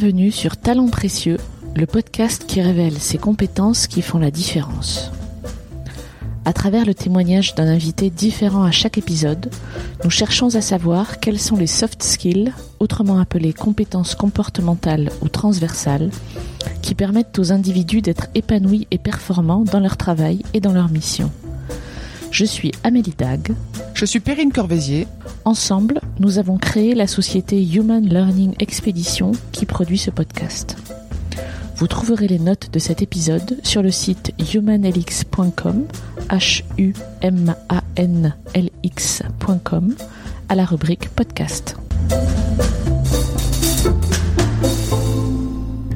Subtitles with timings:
[0.00, 1.36] Bienvenue sur Talents Précieux,
[1.76, 5.12] le podcast qui révèle ces compétences qui font la différence.
[6.46, 9.50] À travers le témoignage d'un invité différent à chaque épisode,
[10.02, 16.08] nous cherchons à savoir quels sont les soft skills, autrement appelés compétences comportementales ou transversales,
[16.80, 21.30] qui permettent aux individus d'être épanouis et performants dans leur travail et dans leur mission.
[22.30, 23.52] Je suis Amélie Dag.
[23.94, 25.06] Je suis Perrine Corvézier.
[25.44, 30.76] Ensemble, nous avons créé la société Human Learning Expedition qui produit ce podcast.
[31.76, 35.86] Vous trouverez les notes de cet épisode sur le site humanlx.com,
[36.28, 39.94] h u m a n l x.com,
[40.48, 41.76] à la rubrique podcast.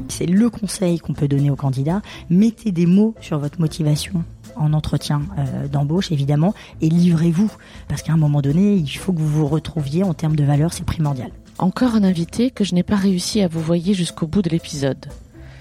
[0.09, 2.03] C'est le conseil qu'on peut donner aux candidats.
[2.31, 4.25] Mettez des mots sur votre motivation
[4.57, 7.51] en entretien euh, d'embauche évidemment et livrez-vous
[7.89, 10.73] parce qu'à un moment donné il faut que vous vous retrouviez en termes de valeur
[10.73, 11.31] c'est primordial.
[11.59, 15.07] Encore un invité que je n'ai pas réussi à vous voyer jusqu'au bout de l'épisode.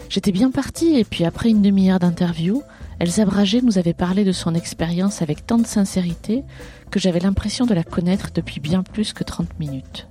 [0.09, 2.63] J'étais bien partie et puis après une demi-heure d'interview,
[2.99, 6.43] Elsa Bragé nous avait parlé de son expérience avec tant de sincérité
[6.91, 10.07] que j'avais l'impression de la connaître depuis bien plus que 30 minutes.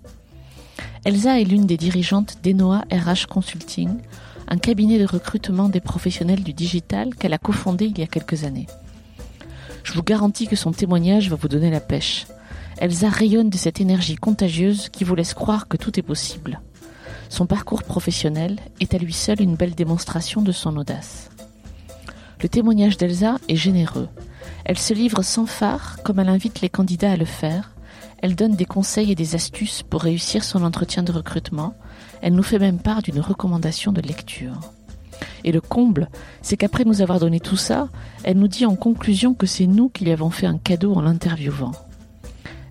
[1.04, 3.90] Elsa est l'une des dirigeantes d'Enoa RH Consulting,
[4.52, 8.44] un cabinet de recrutement des professionnels du digital qu'elle a cofondé il y a quelques
[8.44, 8.66] années.
[9.82, 12.26] Je vous garantis que son témoignage va vous donner la pêche.
[12.76, 16.60] Elsa rayonne de cette énergie contagieuse qui vous laisse croire que tout est possible.
[17.30, 21.30] Son parcours professionnel est à lui seul une belle démonstration de son audace.
[22.42, 24.10] Le témoignage d'Elsa est généreux.
[24.66, 27.72] Elle se livre sans phare comme elle invite les candidats à le faire.
[28.18, 31.74] Elle donne des conseils et des astuces pour réussir son entretien de recrutement.
[32.22, 34.58] Elle nous fait même part d'une recommandation de lecture.
[35.44, 36.08] Et le comble,
[36.40, 37.88] c'est qu'après nous avoir donné tout ça,
[38.22, 41.02] elle nous dit en conclusion que c'est nous qui lui avons fait un cadeau en
[41.02, 41.72] l'interviewant.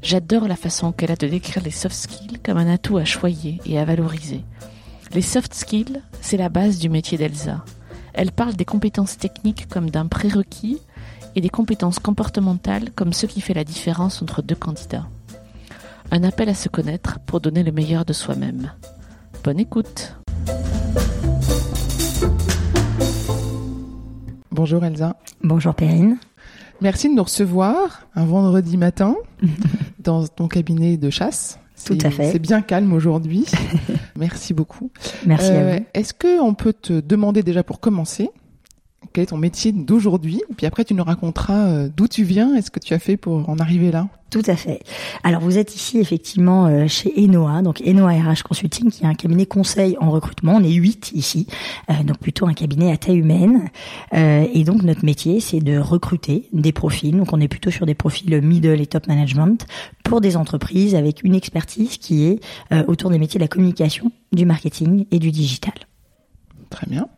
[0.01, 3.59] J'adore la façon qu'elle a de décrire les soft skills comme un atout à choyer
[3.65, 4.43] et à valoriser.
[5.13, 7.63] Les soft skills, c'est la base du métier d'Elsa.
[8.13, 10.79] Elle parle des compétences techniques comme d'un prérequis
[11.35, 15.07] et des compétences comportementales comme ce qui fait la différence entre deux candidats.
[16.09, 18.71] Un appel à se connaître pour donner le meilleur de soi-même.
[19.43, 20.15] Bonne écoute.
[24.51, 25.15] Bonjour Elsa.
[25.43, 26.17] Bonjour Perrine.
[26.81, 29.15] Merci de nous recevoir un vendredi matin
[29.99, 31.59] dans ton cabinet de chasse.
[31.85, 32.31] Tout à fait.
[32.31, 33.45] C'est bien calme aujourd'hui.
[34.15, 34.91] Merci beaucoup.
[35.25, 35.85] Merci à Euh, vous.
[35.95, 38.29] Est-ce que on peut te demander déjà pour commencer
[39.13, 42.61] quel est ton métier d'aujourd'hui Puis après, tu nous raconteras euh, d'où tu viens et
[42.61, 44.07] ce que tu as fait pour en arriver là.
[44.31, 44.79] Tout à fait.
[45.23, 49.13] Alors vous êtes ici effectivement euh, chez Enoa, donc Enoa RH Consulting, qui est un
[49.13, 50.53] cabinet conseil en recrutement.
[50.55, 51.47] On est huit ici,
[51.89, 53.69] euh, donc plutôt un cabinet à taille humaine.
[54.13, 57.15] Euh, et donc notre métier, c'est de recruter des profils.
[57.15, 59.67] Donc on est plutôt sur des profils middle et top management
[60.05, 62.39] pour des entreprises avec une expertise qui est
[62.71, 65.73] euh, autour des métiers de la communication, du marketing et du digital.
[66.69, 67.09] Très bien.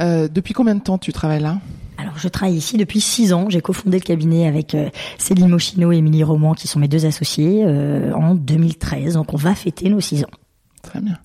[0.00, 1.58] Euh, depuis combien de temps tu travailles là?
[1.96, 3.48] Alors, je travaille ici depuis six ans.
[3.48, 4.88] J'ai cofondé le cabinet avec euh,
[5.18, 9.14] Céline Moschino et Émilie Roman, qui sont mes deux associés, euh, en 2013.
[9.14, 10.30] Donc, on va fêter nos six ans.
[10.82, 11.18] Très bien.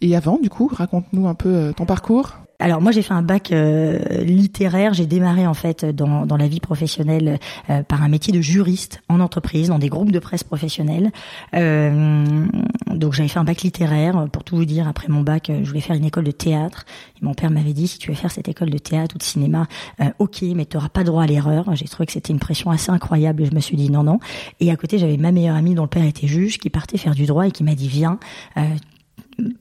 [0.00, 2.36] Et avant, du coup, raconte-nous un peu euh, ton parcours.
[2.60, 6.48] Alors moi j'ai fait un bac euh, littéraire, j'ai démarré en fait dans, dans la
[6.48, 7.38] vie professionnelle
[7.70, 11.12] euh, par un métier de juriste en entreprise, dans des groupes de presse professionnels.
[11.54, 12.46] Euh,
[12.90, 15.68] donc j'avais fait un bac littéraire, pour tout vous dire, après mon bac euh, je
[15.68, 16.84] voulais faire une école de théâtre.
[17.22, 19.22] Et mon père m'avait dit si tu veux faire cette école de théâtre ou de
[19.22, 19.68] cinéma,
[20.00, 21.76] euh, ok mais tu n'auras pas droit à l'erreur.
[21.76, 24.18] J'ai trouvé que c'était une pression assez incroyable et je me suis dit non non.
[24.58, 27.14] Et à côté j'avais ma meilleure amie dont le père était juge qui partait faire
[27.14, 28.18] du droit et qui m'a dit viens.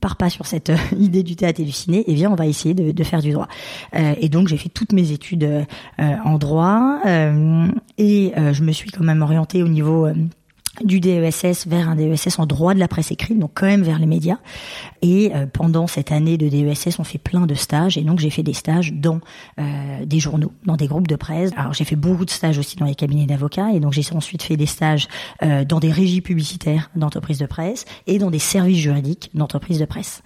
[0.02, 2.48] Pars pas sur cette euh, idée du théâtre et du ciné et viens on va
[2.48, 3.48] essayer de, faire du droit.
[3.96, 8.92] Euh, et donc j'ai fait toutes mes études euh, en droit et je me suis
[8.92, 10.08] quand même orientée au niveau
[10.84, 14.00] du DESS vers un DESS en droit de la presse écrite, donc quand même vers
[14.00, 14.38] les médias.
[15.02, 18.30] Et euh, pendant cette année de DESS, on fait plein de stages, et donc j'ai
[18.30, 19.20] fait des stages dans
[19.60, 21.52] euh, des journaux, dans des groupes de presse.
[21.56, 24.44] Alors j'ai fait beaucoup de stages aussi dans les cabinets d'avocats, et donc j'ai ensuite
[24.44, 25.08] fait des stages
[25.44, 29.86] euh, dans des régies publicitaires d'entreprises de presse et dans des services juridiques d'entreprises de
[29.86, 30.22] presse.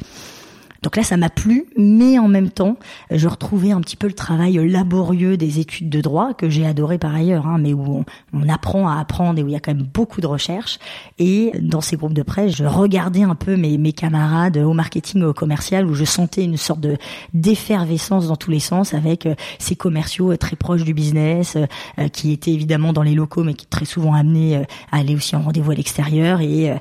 [0.83, 2.75] Donc là, ça m'a plu, mais en même temps,
[3.11, 6.97] je retrouvais un petit peu le travail laborieux des études de droit que j'ai adoré
[6.97, 9.75] par ailleurs, hein, mais où on, apprend à apprendre et où il y a quand
[9.75, 10.79] même beaucoup de recherche.
[11.19, 15.33] Et dans ces groupes de presse, je regardais un peu mes, camarades au marketing, au
[15.33, 16.97] commercial, où je sentais une sorte de
[17.35, 21.57] d'effervescence dans tous les sens avec euh, ces commerciaux euh, très proches du business,
[21.99, 25.35] euh, qui étaient évidemment dans les locaux, mais qui très souvent amenés à aller aussi
[25.35, 26.41] en rendez-vous à l'extérieur.
[26.41, 26.73] Et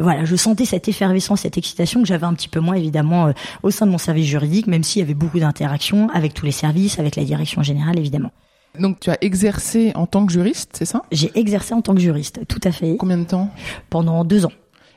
[0.00, 3.32] voilà, je sentais cette effervescence, cette excitation que j'avais un petit peu moins évidemment euh,
[3.62, 6.52] au sein de mon service juridique, même s'il y avait beaucoup d'interactions avec tous les
[6.52, 8.30] services, avec la direction générale évidemment.
[8.78, 11.02] Donc, tu as exercé en tant que juriste, c'est ça?
[11.10, 13.50] J'ai exercé en tant que juriste, tout à fait, Combien de temps?
[13.90, 14.52] Pendant deux ans.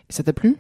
[0.10, 0.58] Et ça t'a plu?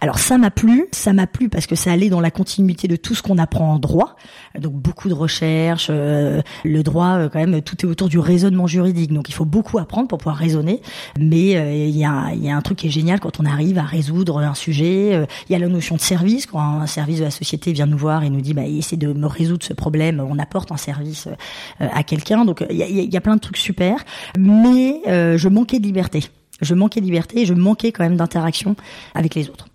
[0.00, 2.96] Alors ça m'a plu, ça m'a plu parce que ça allait dans la continuité de
[2.96, 4.16] tout ce qu'on apprend en droit.
[4.58, 8.66] Donc beaucoup de recherches, euh, le droit euh, quand même tout est autour du raisonnement
[8.66, 9.12] juridique.
[9.12, 10.82] Donc il faut beaucoup apprendre pour pouvoir raisonner.
[11.18, 13.78] Mais euh, il y, a, y, a, un truc qui est génial quand on arrive
[13.78, 15.26] à résoudre un sujet.
[15.48, 17.98] Il y a la notion de service quand un service de la société vient nous
[17.98, 20.20] voir et nous dit bah essaie de me résoudre ce problème.
[20.20, 21.28] On apporte un service
[21.78, 22.44] à quelqu'un.
[22.44, 23.96] Donc il y a, y a, plein de trucs super.
[24.38, 26.22] Mais je manquais de liberté
[26.62, 28.76] je manquais de liberté et je manquais quand même d'interaction
[29.14, 29.66] avec les autres.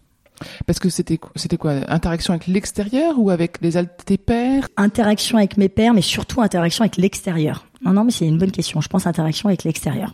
[0.66, 3.72] Parce que c'était c'était quoi Interaction avec l'extérieur ou avec les
[4.06, 4.68] tes pairs?
[4.78, 7.66] Interaction avec mes pairs, mais surtout interaction avec l'extérieur.
[7.84, 8.82] Non, non, mais c'est une bonne question.
[8.82, 10.14] Je pense interaction avec l'extérieur.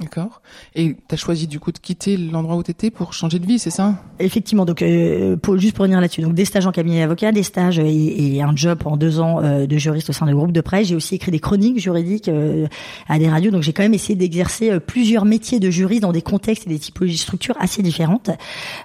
[0.00, 0.42] D'accord.
[0.74, 3.46] Et tu as choisi du coup de quitter l'endroit où tu étais pour changer de
[3.46, 3.94] vie, c'est ça?
[4.18, 4.64] Effectivement.
[4.64, 8.42] Donc, euh, juste pour revenir là-dessus, donc des stages en cabinet d'avocat, des stages et,
[8.42, 10.88] un job en deux ans euh, de juriste au sein de groupe de presse.
[10.88, 12.66] J'ai aussi écrit des chroniques juridiques euh,
[13.08, 13.52] à des radios.
[13.52, 16.78] Donc, j'ai quand même essayé d'exercer plusieurs métiers de juriste dans des contextes et des
[16.78, 18.30] typologies de structures assez différentes.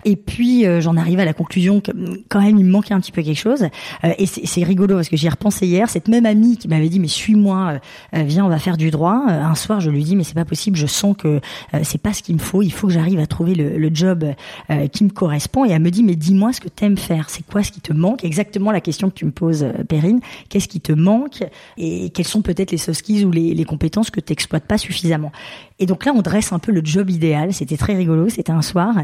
[0.05, 1.91] Et puis, j'en arrive à la conclusion que
[2.29, 3.65] quand même, il me manquait un petit peu quelque chose.
[4.03, 5.89] et c'est rigolo parce que j'y ai repensé hier.
[5.89, 7.79] Cette même amie qui m'avait dit, mais suis-moi,
[8.13, 9.23] viens, on va faire du droit.
[9.27, 10.77] un soir, je lui dis, mais c'est pas possible.
[10.77, 11.39] Je sens que
[11.73, 12.61] euh, c'est pas ce qu'il me faut.
[12.61, 14.25] Il faut que j'arrive à trouver le, job
[14.69, 15.65] euh, qui me correspond.
[15.65, 17.29] Et elle me dit mais dis-moi ce que t'aimes faire.
[17.29, 18.23] C'est quoi ce qui te manque?
[18.23, 20.19] Exactement la question que tu me poses, euh, Perrine.
[20.49, 21.43] Qu'est-ce qui te manque?
[21.77, 25.31] Et quelles sont peut-être les soft skills ou les, les compétences que t'exploites pas suffisamment?
[25.79, 27.53] Et donc là, on dresse un peu le job idéal.
[27.53, 28.29] C'était très rigolo.
[28.29, 28.95] C'était un soir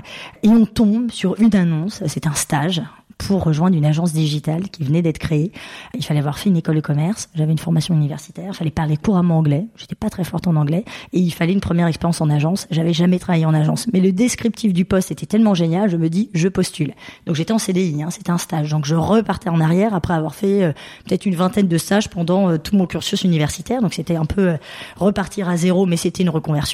[0.44, 2.04] et on tombe sur une annonce.
[2.08, 2.82] C'est un stage
[3.18, 5.52] pour rejoindre une agence digitale qui venait d'être créée.
[5.94, 8.98] Il fallait avoir fait une école de commerce, j'avais une formation universitaire, il fallait parler
[8.98, 10.84] couramment anglais, j'étais pas très forte en anglais,
[11.14, 12.68] et il fallait une première expérience en agence.
[12.72, 16.10] J'avais jamais travaillé en agence, mais le descriptif du poste était tellement génial, je me
[16.10, 16.94] dis je postule.
[17.26, 20.36] Donc j'étais en CDI, hein, c'était un stage, donc je repartais en arrière après avoir
[20.36, 20.74] fait euh,
[21.08, 24.50] peut-être une vingtaine de stages pendant euh, tout mon cursus universitaire, donc c'était un peu
[24.50, 24.58] euh,
[24.98, 26.65] repartir à zéro, mais c'était une reconversion.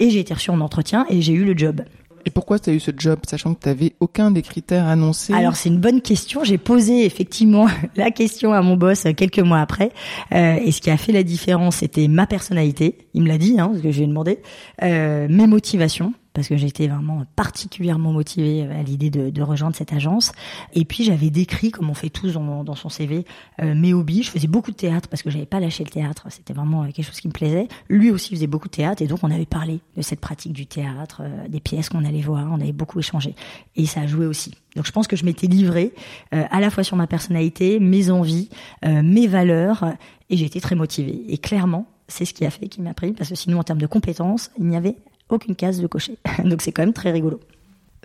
[0.00, 1.82] Et j'ai été reçue en entretien et j'ai eu le job.
[2.24, 5.32] Et pourquoi tu as eu ce job, sachant que tu n'avais aucun des critères annoncés?
[5.32, 6.44] Alors c'est une bonne question.
[6.44, 9.92] J'ai posé effectivement la question à mon boss quelques mois après.
[10.32, 12.98] Euh, et ce qui a fait la différence, c'était ma personnalité.
[13.14, 14.40] Il me l'a dit, hein, parce que je lui ai demandé.
[14.82, 20.30] Euh, mes motivations parce que j'étais vraiment particulièrement motivée à l'idée de, rejoindre cette agence.
[20.72, 23.24] Et puis j'avais décrit, comme on fait tous dans, son CV,
[23.60, 24.22] euh, mes hobbies.
[24.22, 26.28] Je faisais beaucoup de théâtre parce que j'avais pas lâché le théâtre.
[26.30, 27.66] C'était vraiment quelque chose qui me plaisait.
[27.88, 30.66] Lui aussi faisait beaucoup de théâtre et donc on avait parlé de cette pratique du
[30.66, 32.46] théâtre, euh, des pièces qu'on allait voir.
[32.52, 33.34] On avait beaucoup échangé
[33.74, 34.54] et ça a joué aussi.
[34.76, 35.92] Donc je pense que je m'étais livrée
[36.34, 38.48] euh, à la fois sur ma personnalité, mes envies,
[38.84, 39.84] mes valeurs
[40.30, 41.24] et j'étais très motivée.
[41.30, 43.80] Et clairement, c'est ce qui a fait qu'il m'a pris parce que sinon en termes
[43.80, 44.94] de compétences, il n'y avait
[45.28, 46.18] aucune case de cocher.
[46.44, 47.40] Donc c'est quand même très rigolo.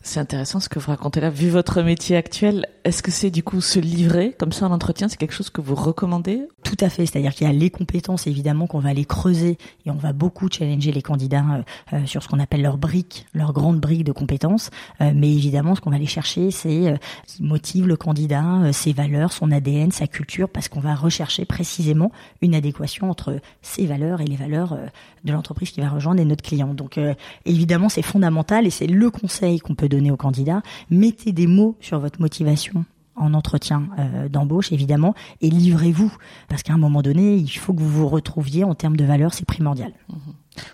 [0.05, 1.29] C'est intéressant ce que vous racontez là.
[1.29, 5.07] Vu votre métier actuel, est-ce que c'est du coup se livrer comme ça en entretien
[5.07, 6.41] C'est quelque chose que vous recommandez?
[6.63, 7.05] Tout à fait.
[7.05, 10.50] C'est-à-dire qu'il y a les compétences évidemment qu'on va aller creuser et on va beaucoup
[10.51, 11.45] challenger les candidats
[11.94, 14.71] euh, euh, sur ce qu'on appelle leurs briques, leurs grandes briques de compétences.
[15.00, 18.91] Euh, mais évidemment, ce qu'on va aller chercher, c'est ce qui motive le candidat, ses
[18.91, 22.11] valeurs, son ADN, sa culture, parce qu'on va rechercher précisément
[22.41, 24.77] une adéquation entre ses valeurs et les valeurs
[25.23, 26.73] de l'entreprise qui va rejoindre et notre client.
[26.73, 27.00] Donc
[27.45, 30.61] évidemment, c'est fondamental et c'est le conseil qu'on peut donner aux candidats.
[30.89, 32.85] Mettez des mots sur votre motivation
[33.15, 36.11] en entretien euh, d'embauche évidemment et livrez-vous
[36.49, 39.33] parce qu'à un moment donné il faut que vous vous retrouviez en termes de valeur
[39.33, 39.93] c'est primordial.
[40.09, 40.15] Mmh.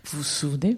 [0.06, 0.78] Vous vous souvenez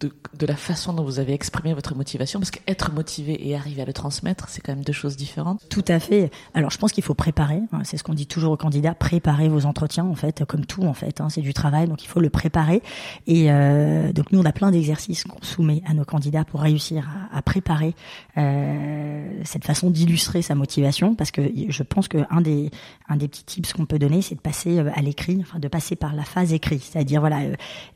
[0.00, 3.84] de, la façon dont vous avez exprimé votre motivation Parce qu'être motivé et arriver à
[3.84, 5.66] le transmettre, c'est quand même deux choses différentes.
[5.68, 6.30] Tout à fait.
[6.54, 7.60] Alors, je pense qu'il faut préparer.
[7.72, 8.94] Hein, c'est ce qu'on dit toujours aux candidats.
[8.94, 11.20] Préparer vos entretiens, en fait, comme tout, en fait.
[11.20, 12.82] Hein, c'est du travail, donc il faut le préparer.
[13.26, 17.08] Et euh, donc, nous, on a plein d'exercices qu'on soumet à nos candidats pour réussir
[17.32, 17.94] à, préparer
[18.36, 21.14] euh, cette façon d'illustrer sa motivation.
[21.14, 22.70] Parce que je pense qu'un des,
[23.08, 25.68] un des petits tips qu'on peut donner, c'est de passer euh, à l'écrit, enfin, de
[25.68, 26.80] passer par la phase écrit.
[26.80, 27.40] C'est-à-dire, voilà,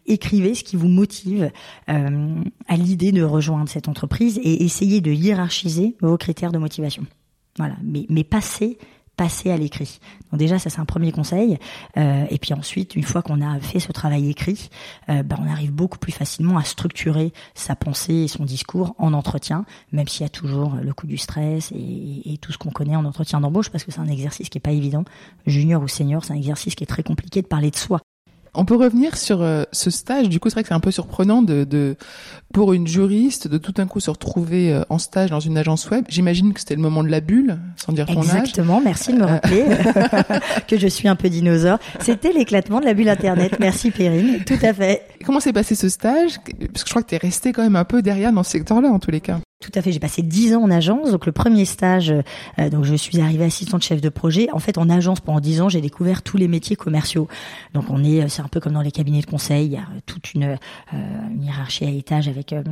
[0.06, 1.50] écrivez ce qui vous motive
[1.90, 7.04] euh, à l'idée de rejoindre cette entreprise et essayez de hiérarchiser vos critères de motivation.
[7.58, 8.78] Voilà, mais, mais passez
[9.20, 10.00] passer à l'écrit.
[10.30, 11.58] Donc déjà, ça c'est un premier conseil.
[11.98, 14.70] Euh, et puis ensuite, une fois qu'on a fait ce travail écrit,
[15.10, 19.12] euh, ben, on arrive beaucoup plus facilement à structurer sa pensée et son discours en
[19.12, 22.70] entretien, même s'il y a toujours le coup du stress et, et tout ce qu'on
[22.70, 25.04] connaît en entretien d'embauche, parce que c'est un exercice qui est pas évident.
[25.44, 28.00] Junior ou senior, c'est un exercice qui est très compliqué de parler de soi.
[28.54, 30.28] On peut revenir sur euh, ce stage.
[30.28, 31.96] Du coup, c'est vrai que c'est un peu surprenant de, de,
[32.52, 35.88] pour une juriste de tout d'un coup se retrouver euh, en stage dans une agence
[35.90, 36.04] web.
[36.08, 38.26] J'imagine que c'était le moment de la bulle, sans dire ton âge.
[38.26, 38.80] Exactement.
[38.80, 39.64] Merci de me rappeler
[40.68, 41.78] que je suis un peu dinosaure.
[42.00, 43.58] C'était l'éclatement de la bulle Internet.
[43.60, 44.42] Merci Perrine.
[44.44, 45.06] Tout à fait.
[45.24, 46.38] Comment s'est passé ce stage?
[46.72, 48.50] Parce que je crois que tu es resté quand même un peu derrière dans ce
[48.50, 49.38] secteur-là, en tous les cas.
[49.60, 49.92] Tout à fait.
[49.92, 51.10] J'ai passé dix ans en agence.
[51.10, 52.10] Donc le premier stage,
[52.58, 54.48] euh, donc je suis arrivée assistante chef de projet.
[54.52, 57.28] En fait, en agence pendant dix ans, j'ai découvert tous les métiers commerciaux.
[57.74, 59.66] Donc on est, c'est un peu comme dans les cabinets de conseil.
[59.66, 60.56] Il y a toute une, euh,
[61.30, 62.62] une hiérarchie à étage avec euh,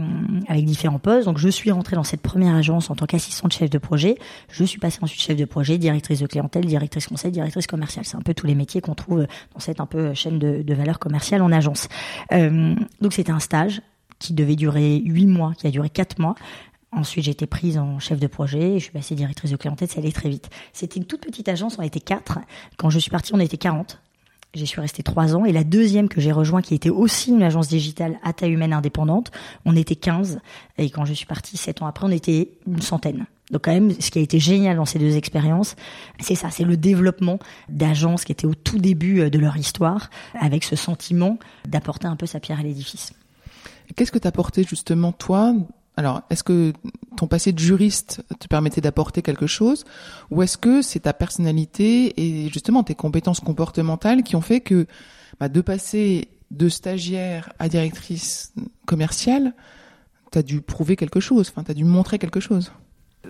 [0.48, 1.26] avec différents postes.
[1.26, 4.16] Donc je suis rentrée dans cette première agence en tant qu'assistante chef de projet.
[4.50, 8.06] Je suis passée ensuite chef de projet, directrice de clientèle, directrice conseil, directrice commerciale.
[8.06, 10.74] C'est un peu tous les métiers qu'on trouve dans cette un peu chaîne de, de
[10.74, 11.88] valeur commerciale en agence.
[12.30, 13.82] donc c'était un stage
[14.18, 16.34] qui devait durer huit mois, qui a duré quatre mois.
[16.90, 20.00] Ensuite, j'ai été prise en chef de projet, je suis passée directrice de clientèle, ça
[20.00, 20.48] allait très vite.
[20.72, 22.38] C'était une toute petite agence, on était quatre.
[22.76, 24.00] Quand je suis partie, on était 40.
[24.54, 25.44] J'y suis restée trois ans.
[25.44, 28.72] Et la deuxième que j'ai rejoint, qui était aussi une agence digitale à taille humaine
[28.72, 29.30] indépendante,
[29.66, 30.40] on était 15.
[30.78, 33.26] Et quand je suis partie sept ans après, on était une centaine.
[33.50, 35.76] Donc quand même, ce qui a été génial dans ces deux expériences,
[36.20, 40.10] c'est ça, c'est le développement d'agences qui étaient au tout début euh, de leur histoire,
[40.38, 43.12] avec ce sentiment d'apporter un peu sa pierre à l'édifice.
[43.96, 45.54] Qu'est-ce que t'as apporté justement toi
[45.98, 46.72] alors, est-ce que
[47.16, 49.84] ton passé de juriste te permettait d'apporter quelque chose
[50.30, 54.86] ou est-ce que c'est ta personnalité et justement tes compétences comportementales qui ont fait que
[55.40, 58.52] bah, de passer de stagiaire à directrice
[58.86, 59.54] commerciale,
[60.30, 62.70] tu as dû prouver quelque chose, enfin tu as dû montrer quelque chose?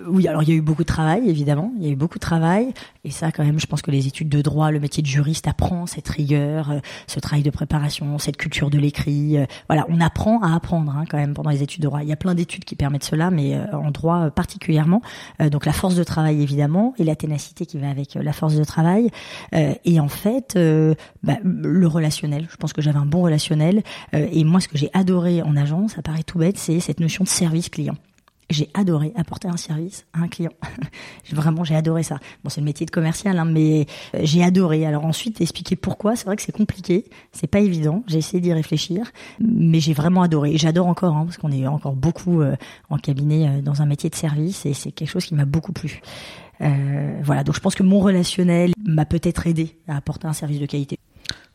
[0.06, 1.72] Oui, alors il y a eu beaucoup de travail, évidemment.
[1.78, 2.72] Il y a eu beaucoup de travail.
[3.04, 5.48] Et ça, quand même, je pense que les études de droit, le métier de juriste
[5.48, 9.38] apprend cette rigueur, euh, ce travail de préparation, cette culture de l'écrit.
[9.38, 12.02] Euh, voilà, on apprend à apprendre hein, quand même pendant les études de droit.
[12.02, 15.00] Il y a plein d'études qui permettent cela, mais euh, en droit particulièrement.
[15.40, 18.64] donc la force de travail, évidemment, et la ténacité qui va avec la force de
[18.64, 19.10] travail.
[19.52, 20.58] et en fait,
[21.22, 22.46] bah, le relationnel.
[22.50, 23.82] Je pense que j'avais un bon relationnel.
[24.12, 27.24] et moi, ce que j'ai adoré en agence, ça paraît tout bête, c'est cette notion
[27.24, 27.94] de service client
[28.50, 30.52] j'ai adoré apporter un service à un client.
[31.32, 32.18] Vraiment, j'ai adoré ça.
[32.42, 34.86] Bon, c'est le métier de commercial, hein, mais euh, j'ai adoré.
[34.86, 38.04] Alors ensuite, expliquer pourquoi, c'est vrai que c'est compliqué, c'est pas évident.
[38.06, 40.56] J'ai essayé d'y réfléchir, mais j'ai vraiment adoré.
[40.56, 42.56] J'adore encore, hein, parce qu'on est encore beaucoup euh,
[42.90, 45.72] en cabinet euh, dans un métier de service, et c'est quelque chose qui m'a beaucoup
[45.72, 46.00] plu.
[46.60, 50.60] Euh, voilà, donc je pense que mon relationnel m'a peut-être aidé à apporter un service
[50.60, 50.98] de qualité.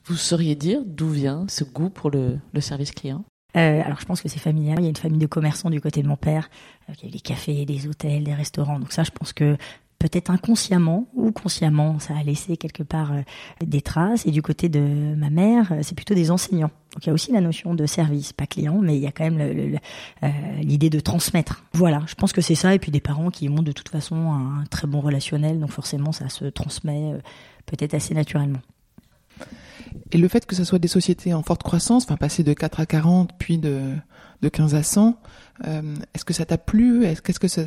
[0.06, 3.24] Vous sauriez dire d'où vient ce goût pour le, le service client?
[3.56, 4.80] Euh, alors je pense que c'est familial.
[4.80, 6.50] Il y a une famille de commerçants du côté de mon père.
[6.90, 8.80] Euh, y a des cafés, des hôtels, des restaurants.
[8.80, 9.58] Donc ça, je pense que
[10.00, 13.22] peut-être inconsciemment ou consciemment, ça a laissé quelque part euh,
[13.64, 14.26] des traces.
[14.26, 16.72] Et du côté de ma mère, c'est plutôt des enseignants.
[16.94, 19.12] Donc il y a aussi la notion de service, pas client, mais il y a
[19.12, 19.80] quand même
[20.60, 21.64] l'idée de transmettre.
[21.74, 22.76] Voilà, je pense que c'est ça.
[22.76, 26.12] Et puis des parents qui ont de toute façon un très bon relationnel, donc forcément
[26.12, 27.14] ça se transmet
[27.66, 28.60] peut-être assez naturellement.
[30.12, 32.80] Et le fait que ce soit des sociétés en forte croissance, enfin passer de 4
[32.80, 33.94] à 40, puis de,
[34.42, 35.20] de 15 à 100,
[35.66, 37.06] euh, est-ce que ça t'a plu?
[37.06, 37.63] Est-ce que ça,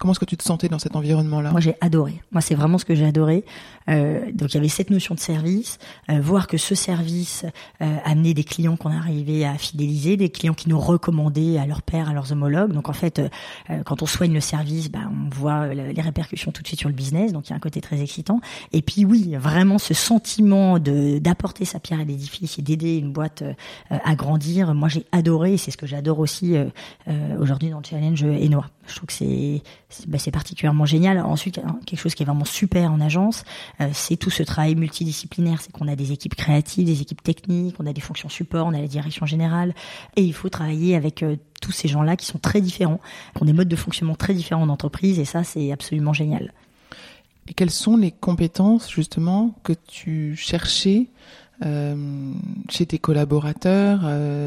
[0.00, 2.22] Comment est-ce que tu te sentais dans cet environnement-là Moi, j'ai adoré.
[2.32, 3.44] Moi, c'est vraiment ce que j'ai adoré.
[3.90, 5.76] Euh, donc, il y avait cette notion de service,
[6.08, 7.44] euh, voir que ce service
[7.82, 11.82] euh, amenait des clients qu'on arrivait à fidéliser, des clients qui nous recommandaient à leurs
[11.82, 12.72] pairs, à leurs homologues.
[12.72, 16.62] Donc, en fait, euh, quand on soigne le service, bah, on voit les répercussions tout
[16.62, 17.34] de suite sur le business.
[17.34, 18.40] Donc, il y a un côté très excitant.
[18.72, 23.12] Et puis, oui, vraiment ce sentiment de d'apporter sa pierre à l'édifice et d'aider une
[23.12, 23.44] boîte
[23.90, 24.72] à grandir.
[24.72, 25.58] Moi, j'ai adoré.
[25.58, 26.56] C'est ce que j'adore aussi
[27.38, 28.64] aujourd'hui dans le challenge Enoa.
[28.90, 29.62] Je trouve que c'est
[30.06, 31.18] bah, particulièrement génial.
[31.20, 33.44] Ensuite, hein, quelque chose qui est vraiment super en agence,
[33.80, 35.60] euh, c'est tout ce travail multidisciplinaire.
[35.60, 38.74] C'est qu'on a des équipes créatives, des équipes techniques, on a des fonctions support, on
[38.74, 39.74] a la direction générale,
[40.16, 43.00] et il faut travailler avec euh, tous ces gens-là qui sont très différents,
[43.34, 46.52] qui ont des modes de fonctionnement très différents en entreprise, et ça, c'est absolument génial.
[47.48, 51.08] Et quelles sont les compétences justement que tu cherchais
[51.62, 52.32] euh,
[52.68, 54.02] chez tes collaborateurs,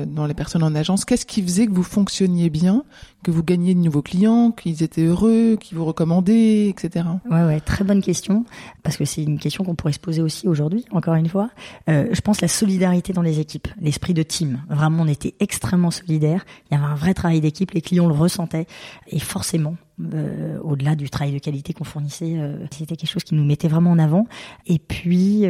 [0.07, 1.05] dans les personnes en agence?
[1.05, 2.83] Qu'est-ce qui faisait que vous fonctionniez bien,
[3.23, 7.05] que vous gagniez de nouveaux clients, qu'ils étaient heureux, qu'ils vous recommandaient, etc.
[7.29, 8.45] Ouais, ouais, très bonne question,
[8.83, 11.49] parce que c'est une question qu'on pourrait se poser aussi aujourd'hui, encore une fois.
[11.89, 14.61] Euh, je pense la solidarité dans les équipes, l'esprit de team.
[14.69, 16.45] Vraiment, on était extrêmement solidaires.
[16.69, 18.67] Il y avait un vrai travail d'équipe, les clients le ressentaient,
[19.07, 19.75] et forcément,
[20.13, 23.67] euh, au-delà du travail de qualité qu'on fournissait, euh, c'était quelque chose qui nous mettait
[23.67, 24.27] vraiment en avant.
[24.67, 25.43] Et puis,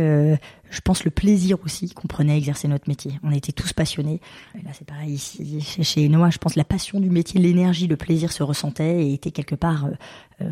[0.73, 3.19] je pense le plaisir aussi qu'on prenait à exercer notre métier.
[3.23, 4.19] On était tous passionnés.
[4.55, 6.31] là, c'est pareil ici chez Noah.
[6.31, 9.87] Je pense la passion du métier, l'énergie, le plaisir se ressentait et était quelque part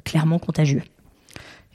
[0.03, 0.83] clairement contagieux.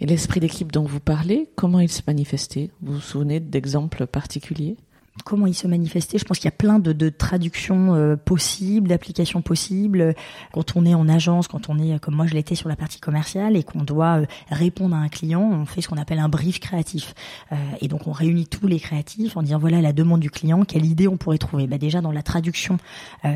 [0.01, 2.71] Et l'esprit d'équipe dont vous parlez, comment il se manifestait?
[2.83, 4.77] Vous vous souvenez d'exemples particuliers?
[5.25, 6.19] Comment il se manifestait.
[6.19, 10.15] Je pense qu'il y a plein de, de traductions euh, possibles, d'applications possibles.
[10.53, 13.01] Quand on est en agence, quand on est, comme moi je l'étais sur la partie
[13.01, 16.29] commerciale, et qu'on doit euh, répondre à un client, on fait ce qu'on appelle un
[16.29, 17.15] brief créatif.
[17.53, 20.65] Euh, et donc on réunit tous les créatifs en disant voilà la demande du client,
[20.65, 21.67] quelle idée on pourrait trouver.
[21.67, 22.79] Bah, déjà dans la traduction,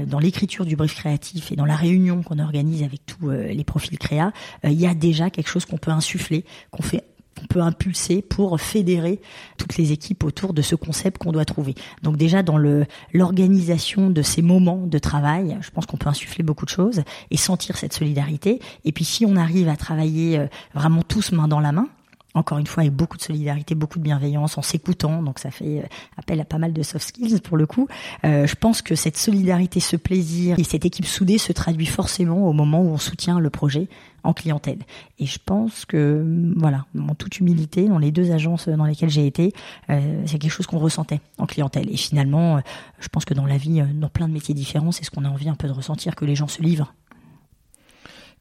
[0.06, 3.98] dans l'écriture du brief créatif et dans la réunion qu'on organise avec tous les profils
[3.98, 4.32] créa,
[4.64, 7.04] il y a déjà quelque chose qu'on peut insuffler, qu'on fait
[7.40, 9.20] qu'on peut impulser pour fédérer
[9.56, 11.74] toutes les équipes autour de ce concept qu'on doit trouver.
[12.02, 16.44] Donc déjà dans le l'organisation de ces moments de travail, je pense qu'on peut insuffler
[16.44, 18.60] beaucoup de choses et sentir cette solidarité.
[18.84, 21.88] Et puis si on arrive à travailler euh, vraiment tous main dans la main,
[22.34, 25.80] encore une fois avec beaucoup de solidarité, beaucoup de bienveillance, en s'écoutant, donc ça fait
[25.80, 27.88] euh, appel à pas mal de soft skills pour le coup.
[28.24, 32.48] Euh, je pense que cette solidarité, ce plaisir et cette équipe soudée se traduit forcément
[32.48, 33.88] au moment où on soutient le projet
[34.22, 34.78] en clientèle.
[35.18, 36.24] Et je pense que,
[36.56, 39.52] voilà, en toute humilité, dans les deux agences dans lesquelles j'ai été,
[39.88, 41.90] euh, c'est quelque chose qu'on ressentait en clientèle.
[41.90, 42.60] Et finalement,
[43.00, 45.28] je pense que dans la vie, dans plein de métiers différents, c'est ce qu'on a
[45.28, 46.92] envie un peu de ressentir, que les gens se livrent.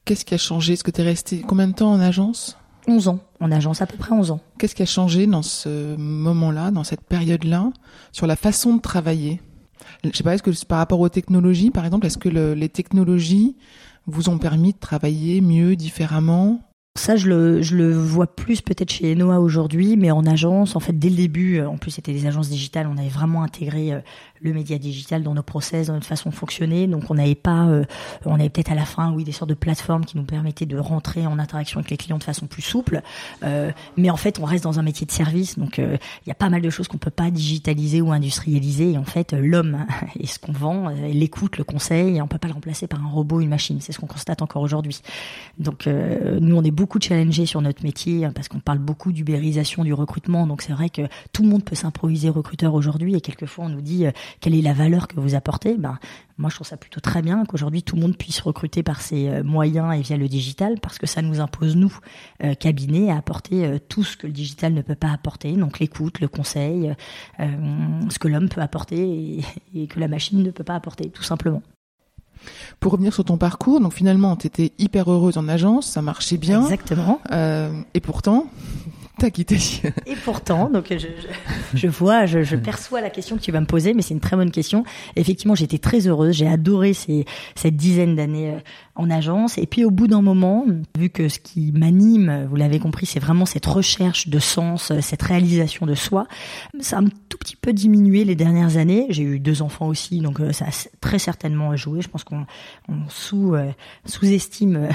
[0.04, 0.74] Qu'est-ce qui a changé?
[0.74, 2.59] Est-ce que tu es resté combien de temps en agence?
[2.88, 3.20] 11 ans.
[3.40, 4.40] En agence, à peu près 11 ans.
[4.58, 7.72] Qu'est-ce qui a changé dans ce moment-là, dans cette période-là,
[8.12, 9.42] sur la façon de travailler?
[10.04, 13.56] Je sais pas, est-ce que par rapport aux technologies, par exemple, est-ce que les technologies
[14.08, 16.62] vous ont permis de travailler mieux, différemment?
[16.98, 20.80] Ça, je le, je le vois plus peut-être chez Enoa aujourd'hui, mais en agence, en
[20.80, 24.00] fait, dès le début, en plus c'était des agences digitales, on avait vraiment intégré euh,
[24.42, 26.88] le média digital dans nos process, dans notre façon de fonctionner.
[26.88, 27.84] Donc on n'avait pas, euh,
[28.26, 30.78] on avait peut-être à la fin, oui, des sortes de plateformes qui nous permettaient de
[30.78, 33.02] rentrer en interaction avec les clients de façon plus souple.
[33.44, 36.32] Euh, mais en fait, on reste dans un métier de service, donc euh, il y
[36.32, 38.92] a pas mal de choses qu'on peut pas digitaliser ou industrialiser.
[38.92, 39.86] Et en fait, l'homme
[40.20, 43.10] est ce qu'on vend, l'écoute, le conseil, et on peut pas le remplacer par un
[43.10, 43.80] robot, une machine.
[43.82, 45.02] C'est ce qu'on constate encore aujourd'hui.
[45.58, 49.84] Donc nous, on est beaucoup challengés sur notre métier hein, parce qu'on parle beaucoup d'ubérisation
[49.84, 50.48] du recrutement.
[50.48, 51.02] Donc c'est vrai que
[51.34, 54.06] tout le monde peut s'improviser recruteur aujourd'hui, et quelquefois on nous dit
[54.40, 56.00] quelle est la valeur que vous apportez ben,
[56.38, 59.28] Moi, je trouve ça plutôt très bien qu'aujourd'hui, tout le monde puisse recruter par ses
[59.28, 61.96] euh, moyens et via le digital, parce que ça nous impose, nous,
[62.44, 65.80] euh, cabinets, à apporter euh, tout ce que le digital ne peut pas apporter, donc
[65.80, 66.94] l'écoute, le conseil,
[67.40, 69.42] ce que l'homme peut apporter
[69.74, 71.62] et, que la machine ne peut pas apporter, tout simplement.
[72.80, 76.38] Pour revenir sur ton parcours, donc finalement, tu étais hyper heureuse en agence, ça marchait
[76.38, 76.62] bien.
[76.64, 77.20] Exactement.
[77.94, 78.48] et pourtant,
[80.06, 80.70] Et pourtant,
[81.74, 84.20] je, vois, je, je, perçois la question que tu vas me poser, mais c'est une
[84.20, 84.84] très bonne question.
[85.16, 88.60] Effectivement, j'étais très heureuse, j'ai adoré ces, cette dizaine d'années euh,
[89.00, 89.58] en agence.
[89.58, 90.66] Et puis au bout d'un moment,
[90.98, 95.22] vu que ce qui m'anime, vous l'avez compris, c'est vraiment cette recherche de sens, cette
[95.22, 96.28] réalisation de soi,
[96.82, 99.08] ça a un tout petit peu diminué les dernières années.
[99.10, 102.02] J'ai eu deux enfants aussi, donc euh, ça a très certainement joué.
[102.02, 102.46] Je pense qu'on
[103.08, 103.72] sous euh,
[104.06, 104.90] sous-estime euh,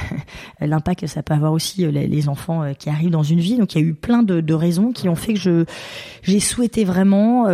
[0.66, 3.56] l'impact que ça peut avoir aussi les enfants qui arrivent dans une vie.
[3.56, 5.64] Donc il y a eu plein de, raisons qui ont fait que je
[6.22, 7.48] j'ai souhaité vraiment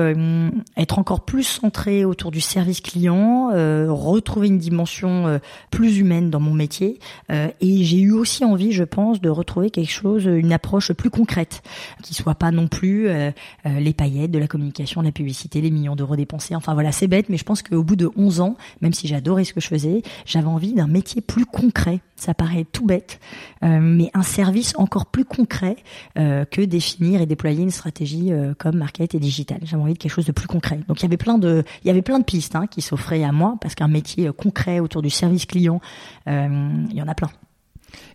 [0.76, 3.48] être encore plus centré autour du service client,
[3.88, 6.98] retrouver une dimension plus humaine dans mon métier.
[7.30, 11.10] Euh, et j'ai eu aussi envie, je pense, de retrouver quelque chose, une approche plus
[11.10, 11.62] concrète,
[12.02, 13.30] qui soit pas non plus euh,
[13.66, 16.54] euh, les paillettes de la communication, de la publicité, les millions d'euros dépensés.
[16.54, 19.44] Enfin voilà, c'est bête, mais je pense qu'au bout de 11 ans, même si j'adorais
[19.44, 22.00] ce que je faisais, j'avais envie d'un métier plus concret.
[22.16, 23.18] Ça paraît tout bête,
[23.62, 25.76] mais un service encore plus concret
[26.16, 29.58] que définir et déployer une stratégie comme market et digital.
[29.62, 30.80] J'avais envie de quelque chose de plus concret.
[30.86, 33.24] Donc il y avait plein de, il y avait plein de pistes hein, qui s'offraient
[33.24, 35.80] à moi parce qu'un métier concret autour du service client,
[36.26, 37.30] il y en a plein.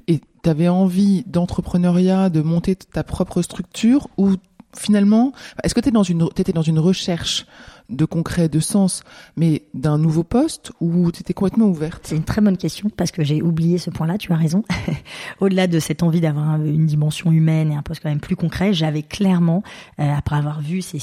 [0.07, 4.35] Et tu avais envie d'entrepreneuriat, de monter ta propre structure ou
[4.75, 5.31] finalement,
[5.63, 7.45] est-ce que tu dans une, étais dans une recherche
[7.89, 9.03] de concret, de sens,
[9.35, 12.01] mais d'un nouveau poste ou tu étais complètement ouverte?
[12.07, 14.63] C'est une très bonne question parce que j'ai oublié ce point-là, tu as raison.
[15.39, 18.73] Au-delà de cette envie d'avoir une dimension humaine et un poste quand même plus concret,
[18.73, 19.63] j'avais clairement,
[19.99, 20.99] euh, après avoir vu ces,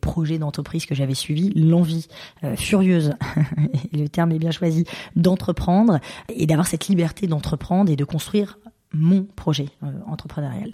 [0.00, 2.08] projets d'entreprise que j'avais suivis, l'envie
[2.44, 3.14] euh, furieuse,
[3.92, 4.84] le terme est bien choisi,
[5.16, 8.58] d'entreprendre et d'avoir cette liberté d'entreprendre et de construire
[8.92, 10.72] mon projet euh, entrepreneurial.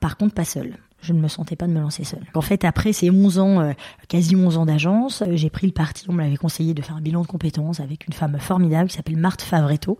[0.00, 2.24] Par contre, pas seul je ne me sentais pas de me lancer seule.
[2.34, 3.72] En fait, après ces 11 ans, euh,
[4.08, 6.96] quasi 11 ans d'agence, euh, j'ai pris le parti, on me l'avait conseillé de faire
[6.96, 9.98] un bilan de compétences avec une femme formidable qui s'appelle Marthe Favretto,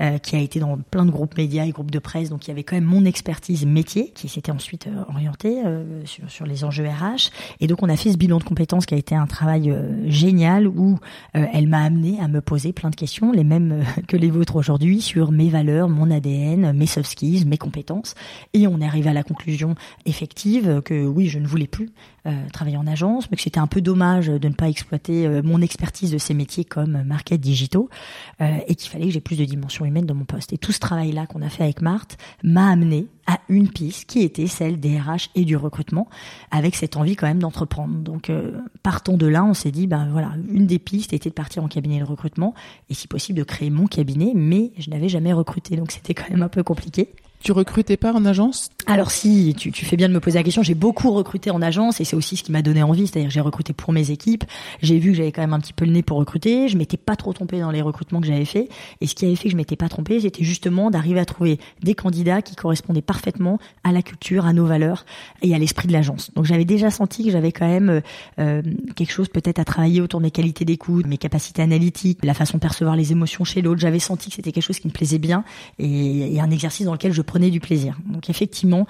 [0.00, 2.48] euh, qui a été dans plein de groupes médias et groupes de presse, donc il
[2.48, 5.62] y avait quand même mon expertise métier qui s'était ensuite orientée
[6.04, 7.30] sur, les enjeux RH.
[7.60, 9.74] Et donc on a fait ce bilan de compétences qui a été un travail
[10.06, 10.98] génial où
[11.32, 15.00] elle m'a amené à me poser plein de questions, les mêmes que les vôtres aujourd'hui,
[15.00, 18.14] sur mes valeurs, mon ADN, mes soft skills, mes compétences.
[18.54, 19.74] Et on est arrivé à la conclusion
[20.84, 21.90] que oui, je ne voulais plus
[22.26, 25.40] euh, travailler en agence, mais que c'était un peu dommage de ne pas exploiter euh,
[25.42, 27.88] mon expertise de ces métiers comme market digitaux
[28.40, 30.52] euh, et qu'il fallait que j'ai plus de dimension humaine dans mon poste.
[30.52, 34.20] Et tout ce travail-là qu'on a fait avec Marthe m'a amené à une piste qui
[34.20, 36.08] était celle des RH et du recrutement,
[36.50, 37.94] avec cette envie quand même d'entreprendre.
[37.98, 38.32] Donc,
[38.82, 41.68] partons de là, on s'est dit, ben voilà, une des pistes était de partir en
[41.68, 42.54] cabinet de recrutement
[42.88, 46.30] et si possible de créer mon cabinet, mais je n'avais jamais recruté, donc c'était quand
[46.30, 47.10] même un peu compliqué.
[47.42, 48.68] Tu recrutais pas en agence?
[48.86, 50.62] Alors si, tu, tu, fais bien de me poser la question.
[50.62, 53.06] J'ai beaucoup recruté en agence et c'est aussi ce qui m'a donné envie.
[53.06, 54.44] C'est-à-dire j'ai recruté pour mes équipes.
[54.82, 56.68] J'ai vu que j'avais quand même un petit peu le nez pour recruter.
[56.68, 58.68] Je m'étais pas trop trompée dans les recrutements que j'avais fait.
[59.00, 61.58] Et ce qui avait fait que je m'étais pas trompée, c'était justement d'arriver à trouver
[61.82, 65.04] des candidats qui correspondaient parfaitement à la culture, à nos valeurs
[65.42, 66.32] et à l'esprit de l'agence.
[66.34, 68.02] Donc j'avais déjà senti que j'avais quand même
[68.38, 68.62] euh,
[68.96, 72.56] quelque chose peut-être à travailler autour de mes qualités d'écoute, mes capacités analytiques, la façon
[72.56, 73.80] de percevoir les émotions chez l'autre.
[73.80, 75.44] J'avais senti que c'était quelque chose qui me plaisait bien
[75.78, 77.96] et, et un exercice dans lequel je prenais du plaisir.
[78.06, 78.86] Donc effectivement,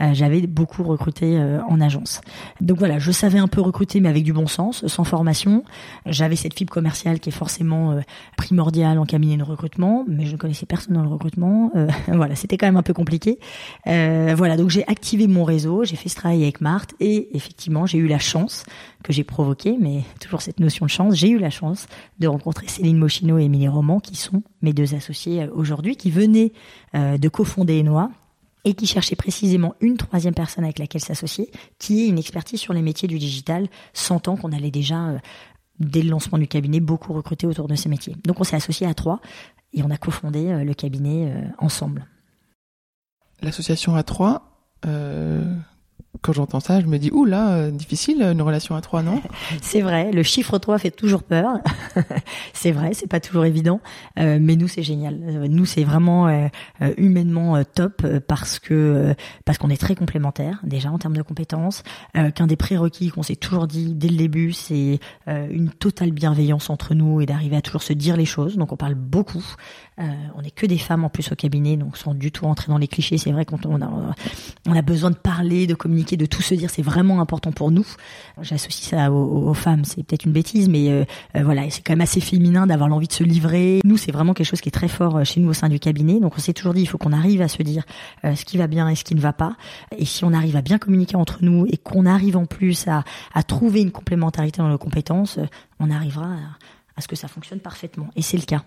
[0.00, 2.22] euh, j'avais beaucoup recruté euh, en agence.
[2.60, 5.64] Donc voilà, je savais un peu recruter, mais avec du bon sens, sans formation.
[6.06, 8.00] J'avais cette fibre commerciale qui est forcément euh,
[8.36, 11.72] primordiale en cabinet de recrutement, mais je ne connaissais personne dans le recrutement.
[12.08, 13.38] voilà, c'était quand même un peu compliqué.
[13.84, 17.98] voilà, donc j'ai activé mon réseau, j'ai fait ce travail avec Marthe, et effectivement, j'ai
[17.98, 18.64] eu la chance
[19.02, 21.86] que j'ai provoquée, mais toujours cette notion de chance, j'ai eu la chance
[22.20, 26.52] de rencontrer Céline Moschino et Émilie Roman, qui sont mes deux associés aujourd'hui, qui venaient
[26.94, 28.10] de cofonder Enoa
[28.64, 32.74] et qui cherchait précisément une troisième personne avec laquelle s'associer, qui ait une expertise sur
[32.74, 35.18] les métiers du digital, sentant qu'on allait déjà, euh,
[35.78, 38.16] dès le lancement du cabinet, beaucoup recruter autour de ces métiers.
[38.24, 39.20] Donc on s'est associé à trois
[39.72, 42.06] et on a cofondé euh, le cabinet euh, ensemble.
[43.42, 44.46] L'association à trois,
[46.22, 49.22] quand j'entends ça, je me dis, ouh là, euh, difficile une relation à trois, non?
[49.62, 51.58] C'est vrai, le chiffre 3 fait toujours peur.
[52.52, 53.80] c'est vrai, c'est pas toujours évident,
[54.18, 55.18] euh, mais nous c'est génial.
[55.22, 56.28] Euh, nous c'est vraiment
[56.96, 61.82] humainement top parce que parce qu'on est très complémentaires déjà en termes de compétences.
[62.34, 66.94] Qu'un des prérequis qu'on s'est toujours dit dès le début, c'est une totale bienveillance entre
[66.94, 68.56] nous et d'arriver à toujours se dire les choses.
[68.56, 69.44] Donc on parle beaucoup.
[69.98, 72.78] on n'est que des femmes en plus au cabinet, donc sans du tout entrer dans
[72.78, 73.18] les clichés.
[73.18, 76.82] C'est vrai qu'on on a besoin de parler, de communiquer de tout se dire c'est
[76.82, 77.86] vraiment important pour nous.
[78.40, 81.04] J'associe ça aux, femmes, c'est peut-être une bêtise, mais euh,
[81.36, 83.80] euh, voilà, c'est quand même assez féminin d'avoir l'envie de se livrer.
[83.84, 85.78] Nous, c'est vraiment quelque chose qui est très fort euh, chez nous au sein du
[85.78, 86.20] cabinet.
[86.20, 87.84] Donc on s'est toujours dit, il faut qu'on arrive à se dire
[88.22, 89.56] ce qui va bien et ce qui ne va pas.
[89.96, 93.04] Et si on arrive à bien communiquer entre nous et qu'on arrive en plus à,
[93.42, 95.38] trouver une complémentarité dans nos compétences,
[95.78, 96.36] on arrivera
[96.96, 98.08] à ce que ça fonctionne parfaitement.
[98.16, 98.62] Et c'est le cas.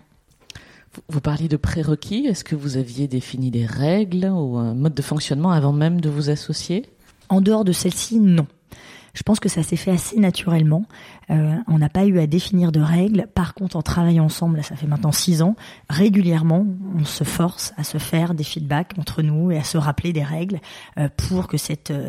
[1.08, 2.26] Vous parliez de prérequis.
[2.26, 6.08] Est-ce que vous aviez défini des règles ou un mode de fonctionnement avant même de
[6.08, 6.86] vous associer?
[7.34, 8.46] En dehors de celle-ci, non.
[9.14, 10.86] Je pense que ça s'est fait assez naturellement.
[11.30, 13.28] Euh, on n'a pas eu à définir de règles.
[13.32, 15.54] Par contre, en travaillant ensemble, ça fait maintenant six ans,
[15.88, 16.66] régulièrement,
[16.96, 20.24] on se force à se faire des feedbacks entre nous et à se rappeler des
[20.24, 20.60] règles
[20.98, 22.08] euh, pour que cette euh,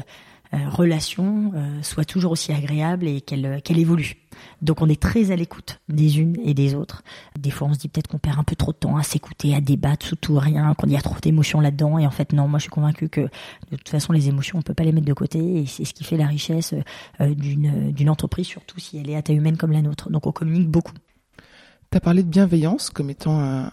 [0.69, 4.24] relation soit toujours aussi agréable et qu'elle évolue.
[4.61, 7.03] Donc on est très à l'écoute des unes et des autres.
[7.39, 9.55] Des fois on se dit peut-être qu'on perd un peu trop de temps à s'écouter,
[9.55, 11.97] à débattre sous tout rien, qu'on y a trop d'émotions là-dedans.
[11.97, 14.61] Et en fait non, moi je suis convaincue que de toute façon les émotions on
[14.61, 16.73] peut pas les mettre de côté et c'est ce qui fait la richesse
[17.21, 20.09] euh, d'une d'une entreprise, surtout si elle est à taille humaine comme la nôtre.
[20.09, 20.93] Donc on communique beaucoup.
[21.91, 23.69] Tu as parlé de bienveillance comme étant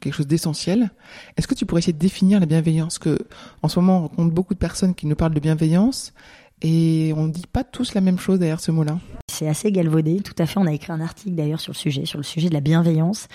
[0.00, 0.90] quelque chose d'essentiel.
[1.36, 3.18] Est-ce que tu pourrais essayer de définir la bienveillance que
[3.62, 6.12] en ce moment on rencontre beaucoup de personnes qui nous parlent de bienveillance
[6.60, 8.98] et on ne dit pas tous la même chose derrière ce mot-là?
[9.32, 10.58] C'est assez galvaudé, tout à fait.
[10.58, 13.28] On a écrit un article d'ailleurs sur le sujet, sur le sujet de la bienveillance.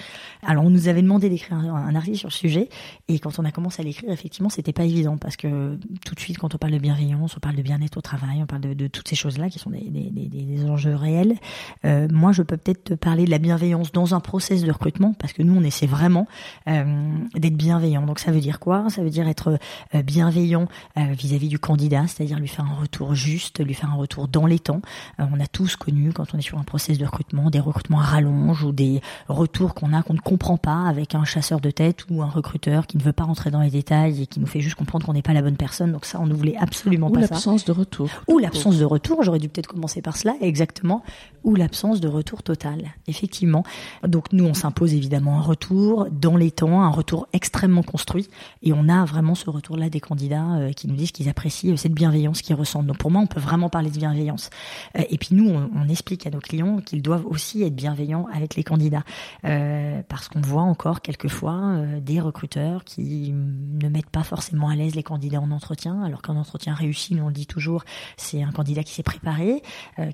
[0.43, 2.69] Alors on nous avait demandé d'écrire un, article sur le sujet,
[3.07, 6.19] et quand on a commencé à l'écrire, effectivement, c'était pas évident parce que tout de
[6.19, 8.87] suite, quand on parle de bienveillance, on parle de bien-être au travail, on parle de,
[8.87, 11.35] toutes ces choses-là qui sont des, des, des, des enjeux réels.
[11.83, 15.13] Euh, moi, je peux peut-être te parler de la bienveillance dans un process de recrutement
[15.13, 16.27] parce que nous, on essaie vraiment
[16.67, 16.85] euh,
[17.33, 18.05] d'être bienveillant.
[18.05, 18.89] Donc ça veut dire quoi?
[18.89, 19.57] Ça veut dire être
[19.95, 23.95] euh, bienveillant vis-à-vis -vis du candidat, c'est-à-dire lui faire un retour juste, lui faire un
[23.95, 24.81] retour dans les temps.
[25.17, 28.03] On a tous connu quand on est sur un process de recrutement, des recrutements à
[28.03, 32.05] rallonge ou des retours qu'on a qu'on ne comprend pas avec un chasseur de tête
[32.09, 34.59] ou un recruteur qui ne veut pas rentrer dans les détails et qui nous fait
[34.59, 35.93] juste comprendre qu'on n'est pas la bonne personne.
[35.93, 37.27] Donc ça, on ne voulait absolument pas ça.
[37.27, 38.09] Ou l'absence de retour.
[38.27, 39.23] Ou l'absence de retour.
[39.23, 41.03] J'aurais dû peut-être commencer par cela, exactement.
[41.45, 43.63] Ou l'absence de retour total, effectivement.
[44.05, 48.27] Donc nous, on s'impose évidemment un retour dans les temps, un retour extrêmement construit,
[48.61, 51.93] et on a vraiment ce retour-là des candidats euh, qui nous disent qu'ils apprécient cette
[51.93, 52.87] bienveillance qu'ils ressentent.
[52.87, 54.49] Donc pour moi, on peut vraiment parler de bienveillance.
[54.97, 58.55] Euh, et puis nous, on, explique à nos clients qu'ils doivent aussi être bienveillants avec
[58.55, 59.03] les candidats,
[59.45, 64.75] euh, parce qu'on voit encore quelquefois euh, des recruteurs qui ne mettent pas forcément à
[64.75, 67.83] l'aise les candidats en entretien, alors qu'un entretien réussi, nous on le dit toujours,
[68.17, 69.61] c'est un candidat qui s'est préparé,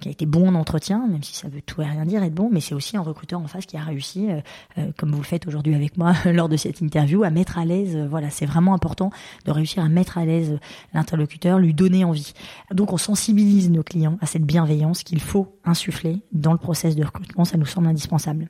[0.02, 2.34] qui a été bon en entretien, même si ça veut tout et rien dire être
[2.34, 4.28] bon, mais c'est aussi un recruteur en face qui a réussi,
[4.98, 7.98] comme vous le faites aujourd'hui avec moi lors de cette interview, à mettre à l'aise.
[8.10, 9.12] voilà, c'est vraiment important
[9.46, 10.60] de réussir à mettre à l'aise
[10.94, 12.34] l'interlocuteur, lui donner envie.
[12.72, 17.04] Donc on sensibilise nos clients à cette bienveillance qu'il faut insuffler dans le process de
[17.04, 18.50] recrutement, ça nous semble indispensable.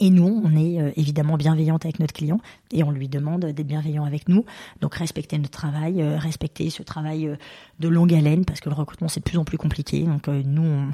[0.00, 2.38] Et nous, on est euh, évidemment bienveillante avec notre client
[2.72, 4.44] et on lui demande d'être bienveillant avec nous.
[4.80, 7.36] Donc respecter notre travail, euh, respecter ce travail euh,
[7.78, 10.04] de longue haleine parce que le recrutement c'est de plus en plus compliqué.
[10.04, 10.90] Donc nous, on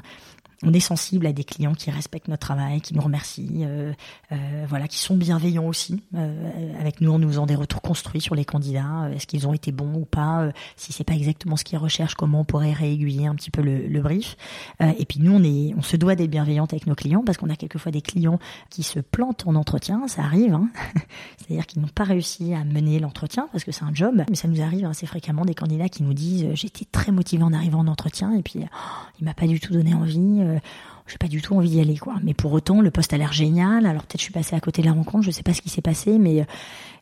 [0.73, 3.93] est sensible à des clients qui respectent notre travail, qui nous remercient, euh,
[4.31, 8.21] euh, voilà, qui sont bienveillants aussi euh, avec nous en nous faisant des retours construits
[8.21, 9.09] sur les candidats.
[9.15, 12.41] Est-ce qu'ils ont été bons ou pas Si c'est pas exactement ce qu'ils recherchent, comment
[12.41, 14.37] on pourrait réaiguiller un petit peu le, brief
[14.81, 15.39] Et puis nous, on
[15.77, 18.83] on se doit d'être bienveillante avec nos clients parce qu'on a quelquefois des clients qui
[18.83, 20.53] se plantent en entretien, ça arrive.
[20.53, 20.69] Hein
[21.37, 24.47] C'est-à-dire qu'ils n'ont pas réussi à mener l'entretien parce que c'est un job, mais ça
[24.47, 27.87] nous arrive assez fréquemment des candidats qui nous disent j'étais très motivé en arrivant en
[27.87, 30.41] entretien et puis oh, il m'a pas du tout donné envie
[31.07, 32.15] j'ai pas du tout envie d'y aller quoi.
[32.23, 33.85] Mais pour autant, le poste a l'air génial.
[33.85, 35.69] Alors peut-être je suis passée à côté de la rencontre, je sais pas ce qui
[35.69, 36.45] s'est passé, mais euh,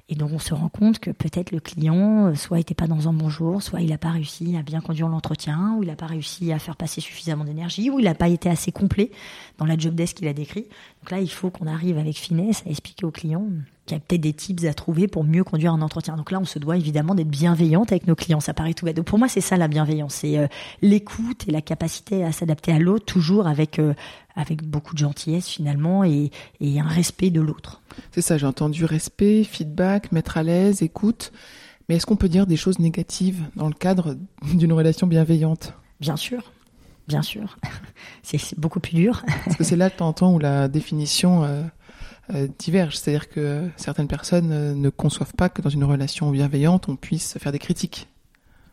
[0.09, 3.09] et donc on se rend compte que peut-être le client euh, soit était pas dans
[3.09, 5.97] un bon jour, soit il a pas réussi à bien conduire l'entretien, ou il a
[5.97, 9.11] pas réussi à faire passer suffisamment d'énergie, ou il a pas été assez complet
[9.57, 10.67] dans la job desk qu'il a décrit.
[11.07, 13.45] Donc là, il faut qu'on arrive avec finesse à expliquer au client
[13.85, 16.17] qu'il y a peut-être des tips à trouver pour mieux conduire un entretien.
[16.17, 18.41] Donc là, on se doit évidemment d'être bienveillante avec nos clients.
[18.41, 18.97] Ça paraît tout bête.
[18.97, 20.47] Donc pour moi, c'est ça la bienveillance, c'est euh,
[20.81, 23.93] l'écoute et la capacité à s'adapter à l'autre, toujours avec euh,
[24.35, 27.81] avec beaucoup de gentillesse finalement et, et un respect de l'autre.
[28.11, 31.31] C'est ça, j'ai entendu respect, feedback, mettre à l'aise, écoute.
[31.87, 35.71] Mais est-ce qu'on peut dire des choses négatives dans le cadre d'une relation bienveillante?
[36.01, 36.51] Bien sûr,
[37.07, 37.57] bien sûr.
[38.23, 39.23] c'est beaucoup plus dur.
[39.45, 41.63] Parce que c'est là de temps en temps où la définition euh,
[42.33, 42.97] euh, diverge.
[42.97, 47.37] C'est-à-dire que certaines personnes euh, ne conçoivent pas que dans une relation bienveillante, on puisse
[47.37, 48.07] faire des critiques.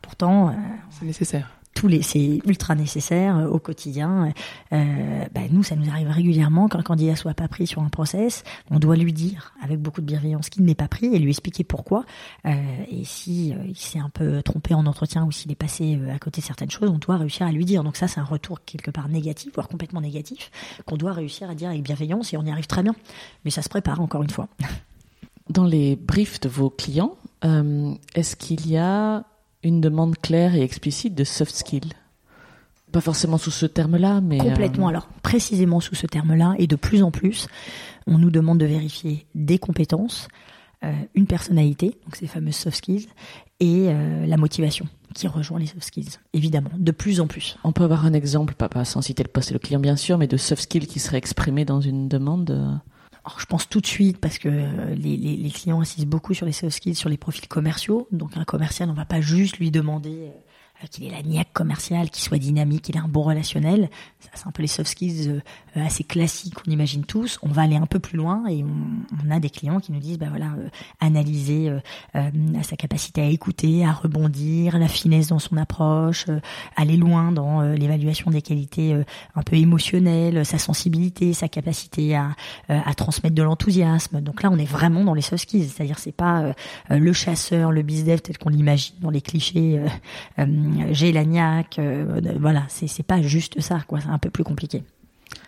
[0.01, 0.55] Pourtant,
[0.91, 4.33] c'est nécessaire tous les, c'est ultra nécessaire euh, au quotidien.
[4.71, 7.89] Euh, bah, nous, ça nous arrive régulièrement quand un candidat soit pas pris sur un
[7.89, 11.29] process, on doit lui dire avec beaucoup de bienveillance qu'il n'est pas pris et lui
[11.29, 12.05] expliquer pourquoi.
[12.45, 12.53] Euh,
[12.89, 16.41] et si il s'est un peu trompé en entretien ou s'il est passé à côté
[16.41, 17.83] de certaines choses, on doit réussir à lui dire.
[17.83, 20.51] Donc ça, c'est un retour quelque part négatif, voire complètement négatif,
[20.85, 22.95] qu'on doit réussir à dire avec bienveillance et on y arrive très bien.
[23.43, 24.47] Mais ça se prépare encore une fois.
[25.49, 29.25] Dans les briefs de vos clients, est-ce qu'il y a
[29.65, 31.91] une demande claire et explicite de soft skills.
[32.91, 34.37] Pas forcément sous ce terme-là, mais...
[34.37, 34.91] Complètement, euh...
[34.91, 37.47] alors précisément sous ce terme-là, et de plus en plus,
[38.05, 40.27] on nous demande de vérifier des compétences,
[40.83, 43.07] euh, une personnalité, donc ces fameuses soft skills,
[43.59, 47.57] et euh, la motivation qui rejoint les soft skills, évidemment, de plus en plus.
[47.63, 50.19] On peut avoir un exemple, pas, sans citer le poste et le client bien sûr,
[50.19, 52.79] mais de soft skills qui seraient exprimés dans une demande
[53.25, 56.45] alors, je pense tout de suite parce que les, les, les, clients insistent beaucoup sur
[56.45, 58.07] les soft skills, sur les profils commerciaux.
[58.11, 60.31] Donc un commercial, on va pas juste lui demander
[60.83, 63.89] euh, qu'il ait la niaque commerciale, qu'il soit dynamique, qu'il ait un bon relationnel.
[64.19, 65.39] Ça, c'est un peu les soft skills euh,
[65.75, 67.39] assez classiques qu'on imagine tous.
[67.41, 69.99] On va aller un peu plus loin et on, on a des clients qui nous
[69.99, 71.79] disent, bah voilà, euh, analyser euh,
[72.15, 72.29] euh,
[72.63, 76.39] sa capacité à écouter, à rebondir, la finesse dans son approche, euh,
[76.75, 78.95] aller loin dans l'évaluation des qualités
[79.35, 82.35] un peu émotionnelles, sa sensibilité, sa capacité à,
[82.69, 84.21] à transmettre de l'enthousiasme.
[84.21, 86.53] Donc là, on est vraiment dans les soft skills, c'est-à-dire c'est pas
[86.89, 89.81] le chasseur, le bizdev tel qu'on l'imagine dans les clichés
[90.91, 93.99] j'ai la niaque, euh, voilà, c'est c'est pas juste ça, quoi.
[94.01, 94.83] C'est un peu plus compliqué.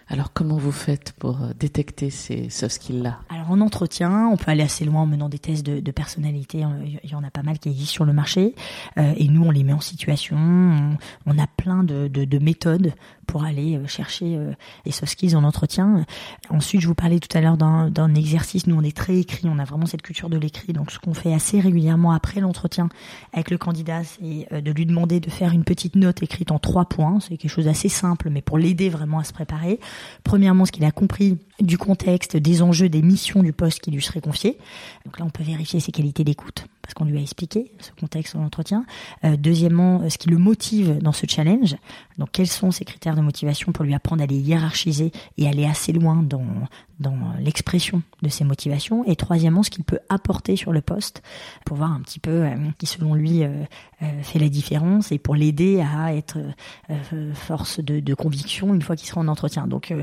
[0.09, 4.51] Alors comment vous faites pour euh, détecter ces soft skills-là Alors en entretien, on peut
[4.51, 6.63] aller assez loin en menant des tests de, personnalité.
[7.03, 8.55] Il y en a pas mal qui existent sur le marché.
[8.97, 10.37] Euh, et nous, on les met en situation.
[10.37, 12.93] On, on a plein de, de, de, méthodes
[13.27, 14.53] pour aller euh, chercher euh,
[14.85, 16.05] les soft skills en entretien.
[16.49, 18.65] Ensuite, je vous parlais tout à l'heure d'un exercice.
[18.65, 19.47] Nous, on est très écrit.
[19.47, 20.73] On a vraiment cette culture de l'écrit.
[20.73, 22.89] Donc ce qu'on fait assez régulièrement après l'entretien
[23.33, 26.85] avec le candidat, c'est de lui demander de faire une petite note écrite en trois
[26.85, 27.19] points.
[27.19, 29.79] C'est quelque chose d'assez simple, mais pour l'aider vraiment à se préparer.
[30.23, 34.01] Premièrement, ce qu'il a compris du contexte, des enjeux, des missions du poste qui lui
[34.01, 34.57] serait confié.
[35.05, 38.35] Donc là, on peut vérifier ses qualités d'écoute parce qu'on lui a expliqué ce contexte
[38.37, 38.85] en entretien.
[39.25, 41.75] Euh, deuxièmement, euh, ce qui le motive dans ce challenge.
[42.17, 45.65] Donc, quels sont ses critères de motivation pour lui apprendre à les hiérarchiser et aller
[45.65, 46.45] assez loin dans
[46.99, 49.03] dans l'expression de ses motivations?
[49.05, 51.21] Et troisièmement, ce qu'il peut apporter sur le poste
[51.65, 53.43] pour voir un petit peu euh, qui, selon lui,
[54.21, 56.37] fait la différence et pour l'aider à être
[56.89, 59.67] euh, force de, conviction une fois qu'il sera en entretien.
[59.67, 59.93] Donc,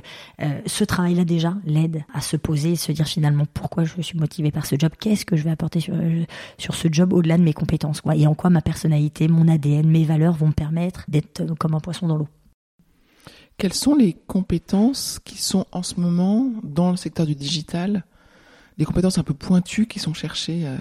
[0.67, 4.51] ce travail-là déjà l'aide à se poser et se dire finalement pourquoi je suis motivé
[4.51, 5.95] par ce job, qu'est-ce que je vais apporter sur
[6.59, 9.89] sur ce job au-delà de mes compétences, quoi, et en quoi ma personnalité, mon ADN,
[9.89, 12.29] mes valeurs vont me permettre d'être comme un poisson dans l'eau.
[13.57, 18.05] Quelles sont les compétences qui sont en ce moment dans le secteur du digital,
[18.79, 20.77] des compétences un peu pointues qui sont cherchées euh,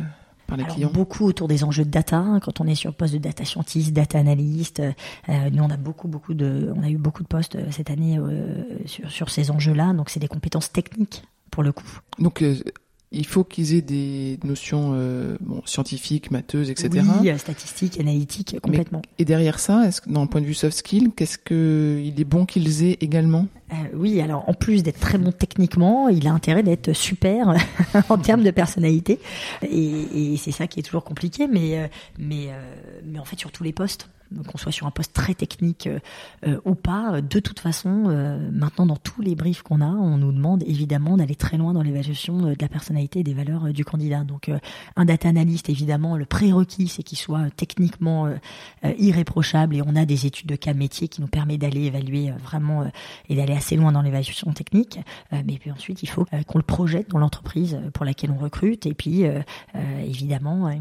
[0.53, 2.39] par les Alors, clients Beaucoup autour des enjeux de data.
[2.43, 5.77] Quand on est sur le poste de data scientist, data analyst, euh, nous on a
[5.77, 9.29] beaucoup beaucoup de, on a eu beaucoup de postes euh, cette année euh, sur sur
[9.29, 9.93] ces enjeux-là.
[9.93, 11.99] Donc c'est des compétences techniques pour le coup.
[12.19, 12.55] Donc euh,
[13.13, 17.05] il faut qu'ils aient des notions euh, bon, scientifiques, matheuses, etc.
[17.21, 19.01] Oui, euh, statistiques, analytiques, complètement.
[19.03, 22.01] Mais, et derrière ça, est-ce que, dans le point de vue soft skill, qu'est-ce que
[22.03, 23.47] il est bon qu'ils aient également?
[23.71, 27.53] Euh, Oui, alors en plus d'être très bon techniquement, il a intérêt d'être super
[28.09, 29.19] en termes de personnalité.
[29.61, 32.49] Et, et c'est ça qui est toujours compliqué, mais mais
[33.05, 34.09] mais en fait sur tous les postes
[34.47, 35.89] qu'on soit sur un poste très technique
[36.65, 37.21] ou pas.
[37.21, 37.89] De toute façon,
[38.51, 41.81] maintenant dans tous les briefs qu'on a, on nous demande évidemment d'aller très loin dans
[41.81, 44.23] l'évaluation de la personnalité et des valeurs du candidat.
[44.23, 44.51] Donc
[44.95, 48.33] un data analyst, évidemment, le prérequis, c'est qu'il soit techniquement
[48.97, 52.89] irréprochable et on a des études de cas métier qui nous permet d'aller évaluer vraiment
[53.29, 54.99] et d'aller assez loin dans l'évaluation technique.
[55.31, 58.93] mais puis ensuite, il faut qu'on le projette dans l'entreprise pour laquelle on recrute et
[58.93, 59.23] puis
[60.05, 60.71] évidemment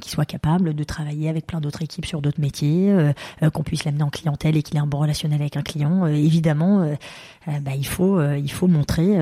[0.00, 2.93] qu'il soit capable de travailler avec plein d'autres équipes sur d'autres métiers, euh, euh,
[3.52, 6.04] qu'on puisse l'amener en clientèle et qu'il ait un bon relationnel avec un client.
[6.04, 6.96] Euh, évidemment,
[7.46, 9.16] bah, il faut il faut montrer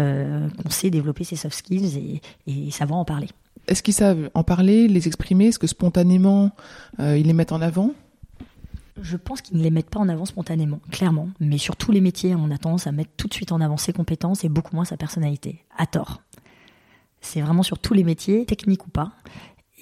[0.63, 3.29] qu'on sait développer ses soft skills et, et savoir en parler.
[3.69, 5.47] Est-ce qu'ils savent en parler, les exprimer?
[5.47, 6.51] Est-ce que spontanément
[6.99, 7.93] ils les mettent en avant?
[9.01, 11.29] Je pense qu'ils ne les mettent pas en avant spontanément, clairement.
[11.41, 13.79] Mais sur tous les métiers, on a tendance à mettre tout de suite en avant
[13.79, 15.65] ses compétences et beaucoup moins sa personnalité.
[15.79, 16.21] À tort.
[17.21, 19.13] C'est vraiment sur tous les métiers, techniques ou pas.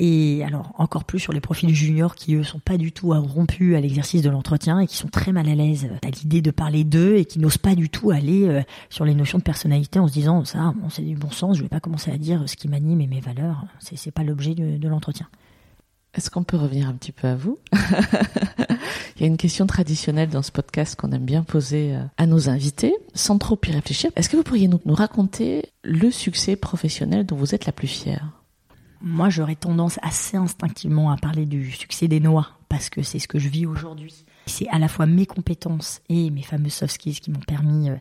[0.02, 3.76] Et alors encore plus sur les profils juniors qui eux sont pas du tout rompus
[3.76, 6.84] à l'exercice de l'entretien et qui sont très mal à l'aise à l'idée de parler
[6.84, 10.08] d'eux et qui n'osent pas du tout aller euh, sur les notions de personnalité en
[10.08, 12.56] se disant ça bon, c'est du bon sens, je vais pas commencer à dire ce
[12.56, 15.28] qui m'anime et mes valeurs, c'est c'est pas l'objet de, de l'entretien.
[16.14, 17.58] Est-ce qu'on peut revenir un petit peu à vous?
[19.16, 22.26] Il y a une question traditionnelle dans ce podcast qu'on aime bien poser euh, à
[22.26, 24.10] nos invités, sans trop y réfléchir.
[24.16, 27.86] Est-ce que vous pourriez nous, nous raconter le succès professionnel dont vous êtes la plus
[27.86, 28.39] fière?
[29.02, 33.28] Moi, j'aurais tendance assez instinctivement à parler du succès des noix parce que c'est ce
[33.28, 37.20] que je vis aujourd'hui c'est à la fois mes compétences et mes fameux soft skills
[37.20, 37.94] qui m'ont permis, euh,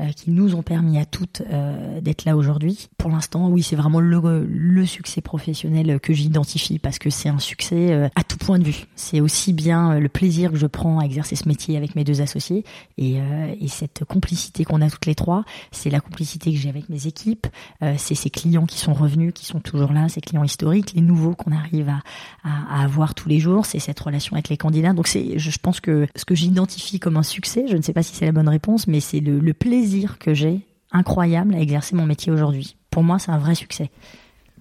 [0.00, 2.88] euh, qui nous ont permis à toutes euh, d'être là aujourd'hui.
[2.96, 4.46] Pour l'instant, oui, c'est vraiment le,
[4.86, 8.86] succès professionnel que j'identifie parce que c'est un succès à tout point de vue.
[8.94, 12.20] C'est aussi bien le plaisir que je prends à exercer ce métier avec mes deux
[12.20, 12.64] associés
[12.98, 13.16] et,
[13.60, 15.44] et cette complicité qu'on a toutes les trois.
[15.72, 17.48] C'est la complicité que j'ai avec mes équipes.
[17.96, 21.34] c'est ces clients qui sont revenus, qui sont toujours là, ces clients historiques, les nouveaux
[21.34, 23.66] qu'on arrive à, avoir tous les jours.
[23.66, 24.92] C'est cette relation avec les candidats.
[24.92, 28.02] Donc c'est, je pense que ce que j'identifie comme un succès, je ne sais pas
[28.02, 30.60] si c'est la bonne réponse, mais c'est le, plaisir que j'ai
[30.92, 32.76] incroyable à exercer mon métier aujourd'hui.
[32.90, 33.90] Pour moi, c'est un vrai succès.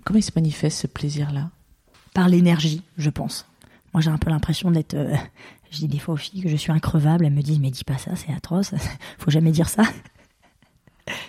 [0.03, 1.49] Comment il se manifeste ce plaisir-là?
[2.13, 3.47] Par l'énergie, je pense.
[3.93, 4.93] Moi, j'ai un peu l'impression d'être.
[4.93, 5.15] Euh,
[5.71, 7.25] je dis des fois aux filles que je suis increvable.
[7.25, 8.73] Elles me disent mais dis pas ça, c'est atroce.
[9.17, 9.83] Faut jamais dire ça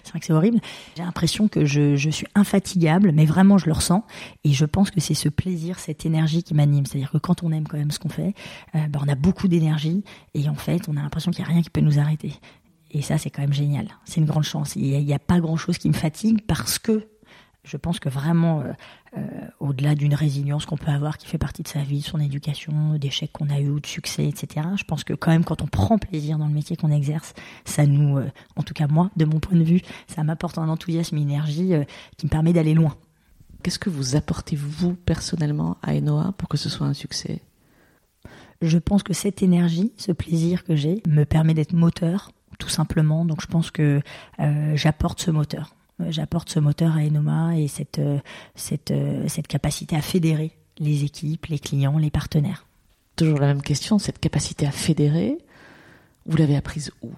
[0.02, 0.60] c'est vrai que c'est horrible.
[0.96, 4.04] J'ai l'impression que je, je, suis infatigable, mais vraiment je le ressens.
[4.44, 6.86] Et je pense que c'est ce plaisir, cette énergie qui m'anime.
[6.86, 8.34] C'est-à-dire que quand on aime quand même ce qu'on fait,
[8.74, 11.52] euh, ben on a beaucoup d'énergie et en fait on a l'impression qu'il n'y a
[11.52, 12.32] rien qui peut nous arrêter.
[12.90, 13.88] Et ça c'est quand même génial.
[14.04, 14.76] C'est une grande chance.
[14.76, 17.08] Il n'y a, a, pas grand-chose qui me fatigue parce que
[17.66, 18.72] je pense que vraiment, euh,
[19.18, 19.20] euh,
[19.58, 23.32] au-delà d'une résilience qu'on peut avoir qui fait partie de sa vie, son éducation, d'échecs
[23.32, 26.38] qu'on a eu, de succès, etc., je pense que quand même quand on prend plaisir
[26.38, 29.58] dans le métier qu'on exerce, ça nous, euh, en tout cas moi, de mon point
[29.58, 31.72] de vue, ça m'apporte un enthousiasme, une énergie
[32.16, 32.94] qui me permet d'aller loin.
[33.62, 37.42] Qu'est-ce que vous apportez vous personnellement à Enoa pour que ce soit un succès?
[38.62, 43.24] Je pense que cette énergie, ce plaisir que j'ai, me permet d'être moteur, tout simplement.
[43.24, 44.00] Donc je pense que
[44.74, 45.74] j'apporte ce moteur.
[46.00, 48.18] Euh, j'apporte ce moteur à Enoma et cette, euh,
[48.54, 52.66] cette, euh, cette capacité à fédérer les équipes, les clients, les partenaires.
[53.16, 55.38] Toujours la même question, cette capacité à fédérer,
[56.26, 57.10] vous l'avez apprise où?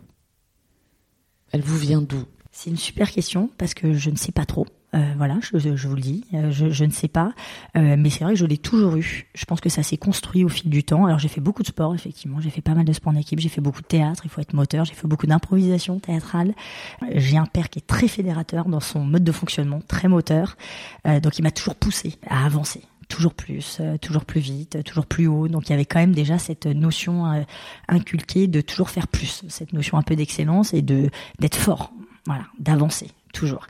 [1.50, 2.24] Elle vous vient d'où?
[2.52, 4.66] C'est une super question parce que je ne sais pas trop.
[4.94, 7.34] Euh, voilà, je, vous le dis, euh, je, je, ne sais pas,
[7.76, 9.26] euh, mais c'est vrai que je l'ai toujours eu.
[9.34, 11.04] Je pense que ça s'est construit au fil du temps.
[11.04, 13.38] Alors j'ai fait beaucoup de sport, effectivement, j'ai fait pas mal de sport en équipe,
[13.38, 16.54] j'ai fait beaucoup de théâtre, il faut être moteur, j'ai fait beaucoup d'improvisation théâtrale.
[17.14, 20.56] J'ai un père qui est très fédérateur dans son mode de fonctionnement, très moteur,
[21.04, 25.48] donc il m'a toujours poussé à avancer toujours plus, toujours plus vite, toujours plus haut.
[25.48, 27.44] Donc il y avait quand même déjà cette notion
[27.88, 31.92] inculquée de toujours faire plus, cette notion un peu d'excellence et de d'être fort,
[32.26, 33.66] voilà, d'avancer toujours.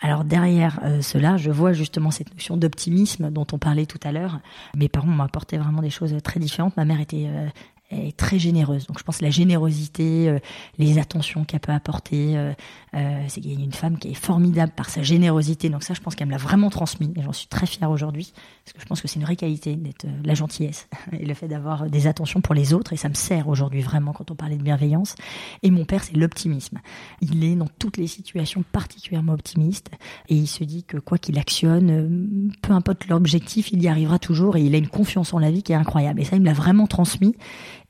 [0.00, 4.12] Alors derrière euh, cela, je vois justement cette notion d'optimisme dont on parlait tout à
[4.12, 4.40] l'heure.
[4.76, 6.76] Mes parents m'ont apporté vraiment des choses très différentes.
[6.76, 7.48] Ma mère était euh,
[7.90, 8.86] est très généreuse.
[8.86, 10.38] Donc je pense la générosité, euh,
[10.78, 12.52] les attentions qu'elle peut apporter, euh,
[12.94, 15.70] euh, c'est une femme qui est formidable par sa générosité.
[15.70, 18.32] Donc ça, je pense qu'elle me l'a vraiment transmis et j'en suis très fière aujourd'hui
[18.64, 21.48] parce que je pense que c'est une vraie qualité d'être la gentillesse et le fait
[21.48, 24.58] d'avoir des attentions pour les autres et ça me sert aujourd'hui vraiment quand on parlait
[24.58, 25.14] de bienveillance.
[25.62, 26.78] Et mon père, c'est l'optimisme.
[27.22, 29.90] Il est dans toutes les situations particulièrement optimiste
[30.28, 34.56] et il se dit que quoi qu'il actionne, peu importe l'objectif, il y arrivera toujours
[34.56, 36.20] et il a une confiance en la vie qui est incroyable.
[36.20, 37.34] Et ça, il me l'a vraiment transmis.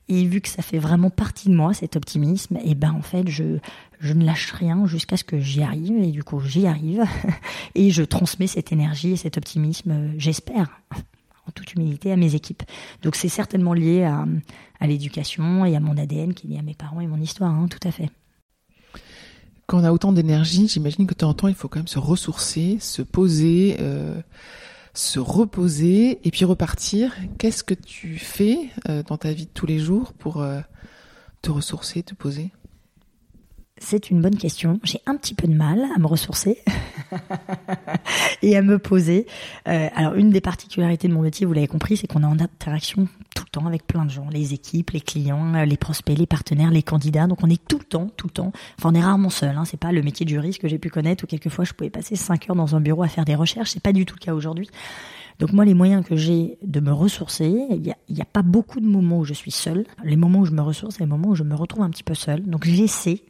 [0.09, 3.29] Et vu que ça fait vraiment partie de moi, cet optimisme, et ben en fait,
[3.29, 3.59] je,
[3.99, 5.97] je ne lâche rien jusqu'à ce que j'y arrive.
[6.01, 7.03] Et du coup, j'y arrive.
[7.75, 10.81] et je transmets cette énergie et cet optimisme, j'espère,
[11.47, 12.63] en toute humilité, à mes équipes.
[13.03, 14.25] Donc c'est certainement lié à,
[14.79, 17.53] à l'éducation et à mon ADN qui est lié à mes parents et mon histoire,
[17.53, 18.09] hein, tout à fait.
[19.67, 21.87] Quand on a autant d'énergie, j'imagine que de temps en temps, il faut quand même
[21.87, 23.77] se ressourcer, se poser.
[23.79, 24.19] Euh
[24.93, 27.15] se reposer et puis repartir.
[27.37, 30.59] Qu'est-ce que tu fais euh, dans ta vie de tous les jours pour euh,
[31.41, 32.51] te ressourcer, te poser?
[33.81, 34.79] C'est une bonne question.
[34.83, 36.57] J'ai un petit peu de mal à me ressourcer
[38.41, 39.25] et à me poser.
[39.67, 42.39] Euh, alors, une des particularités de mon métier, vous l'avez compris, c'est qu'on est en
[42.39, 43.07] interaction
[43.49, 46.69] le temps avec plein de gens, les équipes, les clients, euh, les prospects, les partenaires,
[46.69, 47.27] les candidats.
[47.27, 48.51] Donc, on est tout le temps, tout le temps.
[48.77, 49.55] Enfin, on est rarement seul.
[49.57, 49.65] Hein.
[49.65, 52.15] C'est pas le métier du risque que j'ai pu connaître où quelquefois je pouvais passer
[52.15, 53.71] cinq heures dans un bureau à faire des recherches.
[53.71, 54.69] C'est pas du tout le cas aujourd'hui.
[55.39, 58.81] Donc moi, les moyens que j'ai de me ressourcer, il n'y a, a, pas beaucoup
[58.81, 59.85] de moments où je suis seule.
[60.03, 62.03] Les moments où je me ressource, c'est les moments où je me retrouve un petit
[62.03, 62.43] peu seule.
[62.43, 63.23] Donc j'essaie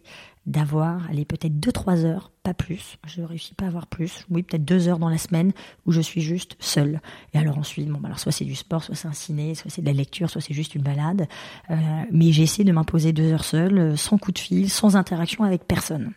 [0.50, 2.98] d'avoir, allez, peut-être 2-3 heures, pas plus.
[3.06, 4.26] Je ne réussis pas à avoir plus.
[4.32, 5.54] Oui, peut-être 2 heures dans la semaine
[5.86, 7.02] où je suis juste seule.
[7.34, 9.70] Et alors ensuite, bon, bah, alors soit c'est du sport, soit c'est un ciné, soit
[9.70, 11.28] c'est de la lecture, soit c'est juste une balade.
[11.70, 11.76] Euh,
[12.12, 15.66] mais j'essaie de m'imposer 2 heures seule, euh, sans coup de fil, sans interaction avec
[15.68, 16.14] personne.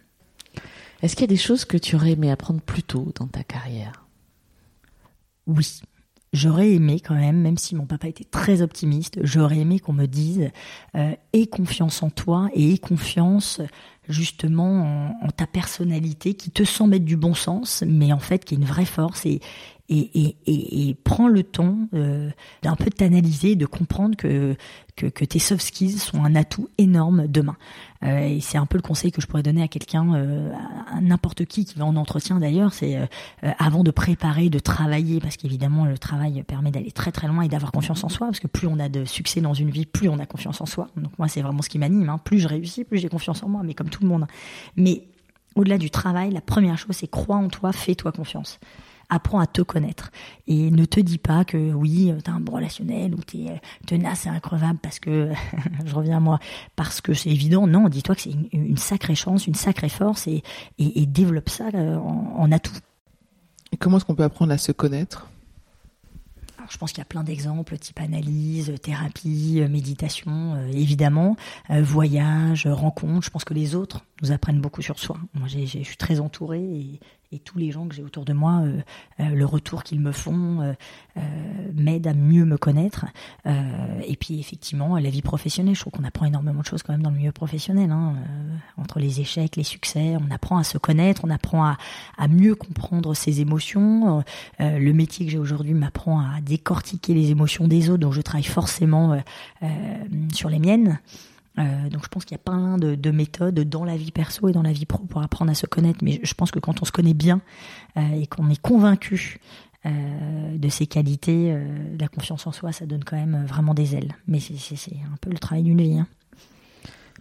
[1.02, 3.44] Est-ce qu'il y a des choses que tu aurais aimé apprendre plus tôt dans ta
[3.44, 4.06] carrière?
[5.46, 5.82] Oui.
[6.32, 10.06] J'aurais aimé quand même, même si mon papa était très optimiste, j'aurais aimé qu'on me
[10.06, 10.50] dise
[10.94, 13.60] euh, aie confiance en toi et aie confiance
[14.08, 18.54] justement en, ta personnalité qui te semble être du bon sens, mais en fait qui
[18.54, 19.40] est une vraie force et,
[19.88, 22.30] et, prends le temps euh,
[22.62, 24.56] d'un peu t'analyser, de comprendre que,
[24.96, 27.56] tes soft skills sont un atout énorme demain.
[28.04, 30.52] Euh, et c'est un peu le conseil que je pourrais donner à quelqu'un, euh,
[30.90, 33.06] à n'importe qui qui va en entretien d'ailleurs, c'est euh,
[33.58, 37.48] avant de préparer, de travailler, parce qu'évidemment le travail permet d'aller très très loin et
[37.48, 40.08] d'avoir confiance en soi, parce que plus on a de succès dans une vie, plus
[40.08, 40.88] on a confiance en soi.
[40.96, 42.18] Donc moi c'est vraiment ce qui m'anime, hein.
[42.18, 44.26] plus je réussis, plus j'ai confiance en moi, mais comme tout le monde.
[44.76, 45.04] Mais
[45.54, 48.58] au-delà du travail, la première chose c'est crois en toi, fais-toi confiance
[49.12, 50.10] apprends à te connaître.
[50.46, 53.50] Et ne te dis pas que oui, tu as un bon relationnel ou tu es
[53.50, 53.56] euh,
[53.86, 55.30] tenace et increvable parce que,
[55.84, 56.38] je reviens à moi,
[56.76, 57.66] parce que c'est évident.
[57.66, 60.42] Non, dis-toi que c'est une, sacrée chance, une sacrée force et,
[60.78, 62.72] et, développe ça euh, en, en atout.
[63.70, 65.28] Et comment est-ce qu'on peut apprendre à se connaître?
[66.70, 71.36] Je pense qu'il y a plein d'exemples, type analyse, thérapie, euh, méditation, évidemment,
[71.68, 73.26] voyage, rencontre.
[73.26, 75.18] Je pense que les autres nous apprennent beaucoup sur soi.
[75.34, 77.00] Moi, je suis très entourée et,
[77.32, 78.80] et tous les gens que j'ai autour de moi, euh,
[79.20, 80.74] euh, le retour qu'ils me font euh,
[81.74, 83.06] m'aide à mieux me connaître.
[83.46, 87.02] et puis effectivement, la vie professionnelle, je trouve qu'on apprend énormément de choses quand même
[87.02, 87.90] dans le milieu professionnel.
[87.90, 88.14] Hein,
[88.76, 91.76] entre les échecs, les succès, on apprend à se connaître, on apprend à,
[92.18, 94.22] à mieux comprendre ses émotions.
[94.58, 98.44] le métier que j'ai aujourd'hui m'apprend à décortiquer les émotions des autres, donc je travaille
[98.44, 99.20] forcément
[100.32, 100.98] sur les miennes.
[101.58, 104.48] Euh, donc je pense qu'il y a plein de, de, méthodes dans la vie perso
[104.48, 105.98] et dans la vie pro pour apprendre à se connaître.
[106.02, 107.40] Mais je pense que quand on se connaît bien
[107.96, 109.38] euh, et qu'on est convaincu
[109.84, 111.56] euh, de ses qualités,
[111.98, 114.16] la confiance en soi, ça donne quand même vraiment des ailes.
[114.26, 115.98] Mais c'est un peu le travail d'une vie.
[115.98, 116.06] Hein.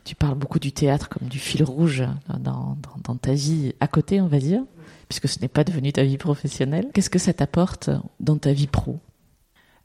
[0.04, 2.04] Tu parles beaucoup du théâtre comme du fil rouge
[2.40, 2.78] dans
[3.22, 4.64] ta vie à côté, on va dire,
[5.10, 6.90] puisque ce n'est pas devenu ta vie professionnelle.
[6.94, 9.00] Qu'est-ce que ça t'apporte dans ta vie pro?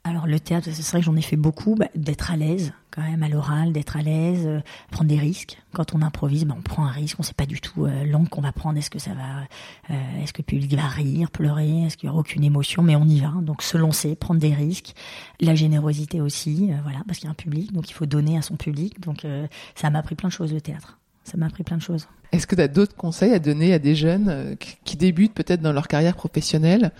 [0.07, 3.03] Alors le théâtre, c'est vrai que j'en ai fait beaucoup, bah, d'être à l'aise quand
[3.03, 5.59] même à l'oral, d'être à l'aise, euh, prendre des risques.
[5.71, 8.27] Quand on improvise, bah, on prend un risque, on sait pas du tout euh, l'angle
[8.27, 8.79] qu'on va prendre.
[8.79, 12.09] Est-ce que ça va, euh, est-ce que le public va rire, pleurer, est-ce qu'il y
[12.09, 13.33] aura aucune émotion, mais on y va.
[13.43, 14.95] Donc se lancer, prendre des risques,
[15.39, 18.41] la générosité aussi, voilà, parce qu'il y a un public, donc il faut donner à
[18.41, 18.99] son public.
[18.99, 19.27] Donc
[19.75, 20.97] ça m'a appris plein de choses le théâtre.
[21.23, 22.07] Ça m'a appris plein de choses.
[22.31, 24.55] Est-ce que tu as d'autres conseils à donner à des jeunes
[24.85, 26.91] qui débutent peut-être dans leur carrière professionnelle?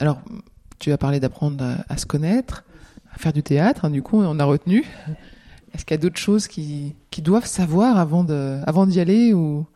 [0.00, 0.20] Alors
[0.78, 2.64] tu as parlé d'apprendre à, se connaître,
[3.14, 4.84] à faire du théâtre, hein, du coup, on a retenu.
[5.74, 8.26] Est-ce qu'il y a d'autres choses qui, qui doivent savoir avant
[8.66, 9.66] avant d'y aller ou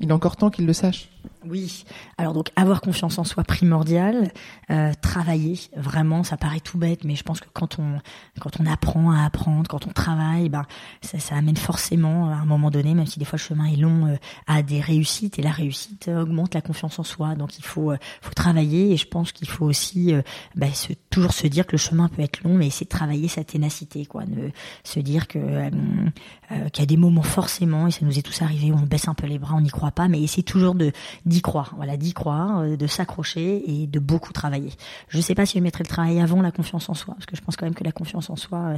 [0.00, 1.08] il est encore temps qu'ils le sachent
[1.46, 1.84] oui.
[2.16, 4.32] Alors donc avoir confiance en soi primordial,
[4.70, 8.00] euh, travailler vraiment, ça paraît tout bête, mais je pense que quand on
[8.40, 10.66] quand on apprend à apprendre, quand on travaille, ben
[11.02, 14.06] ça, amène forcément à un moment donné, même si des fois le chemin est long,
[14.06, 14.16] euh,
[14.46, 17.34] à des réussites et la réussite augmente la confiance en soi.
[17.34, 20.12] Donc il faut euh, faut travailler et je pense qu'il faut aussi
[20.72, 23.44] se, toujours se dire que le chemin peut être long, mais essayer de travailler sa
[23.44, 24.48] ténacité, quoi, ne,
[24.82, 28.74] se dire qu'il y a des moments forcément et ça nous est tous arrivé où
[28.74, 30.92] on baisse un peu les bras, on n'y croit pas, mais essayer toujours de
[31.28, 34.72] d'y croire, voilà, d'y croire, euh, de s'accrocher et de beaucoup travailler.
[35.08, 37.26] Je ne sais pas si je mettrais le travail avant la confiance en soi, parce
[37.26, 38.76] que je pense quand même que la confiance en soi, euh,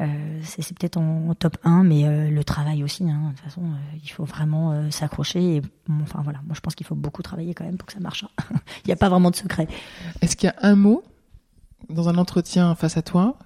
[0.00, 3.08] euh c'est peut-être en, top 1, mais le travail aussi.
[3.08, 3.62] Hein, de toute façon,
[4.02, 5.56] il faut vraiment s'accrocher.
[5.56, 5.62] Et,
[6.02, 8.24] enfin voilà, moi je pense qu'il faut beaucoup travailler quand même pour que ça marche.
[8.24, 8.54] Hein.
[8.84, 9.68] il n'y a pas vraiment de secret.
[10.20, 11.02] Est-ce qu'il y a un mot
[11.88, 13.36] dans un entretien face à toi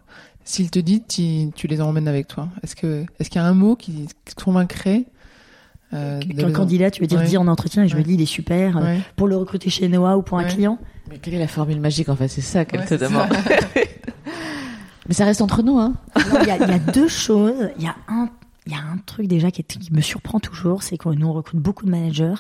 [0.45, 2.49] s'il te dit, tu, tu les emmènes avec toi?
[2.63, 5.05] Est-ce que, est-ce qu'il y a un mot qui, qui convaincrait
[5.93, 8.27] euh, Qu'un candidat, tu veux dire, dire en entretien, et je me dis, il est
[8.27, 10.79] super, euh, pour le recruter chez Noah ou pour un client.
[11.11, 12.29] Mais quelle est la formule magique, en fait?
[12.29, 13.29] C'est ça qu'elle te demande.
[15.09, 15.95] Mais ça reste entre nous, hein.
[16.43, 17.71] Il y, a deux choses.
[17.77, 18.29] Il y a un
[18.67, 21.59] il y a un truc déjà qui, me surprend toujours, c'est que nous on recrute
[21.59, 22.35] beaucoup de managers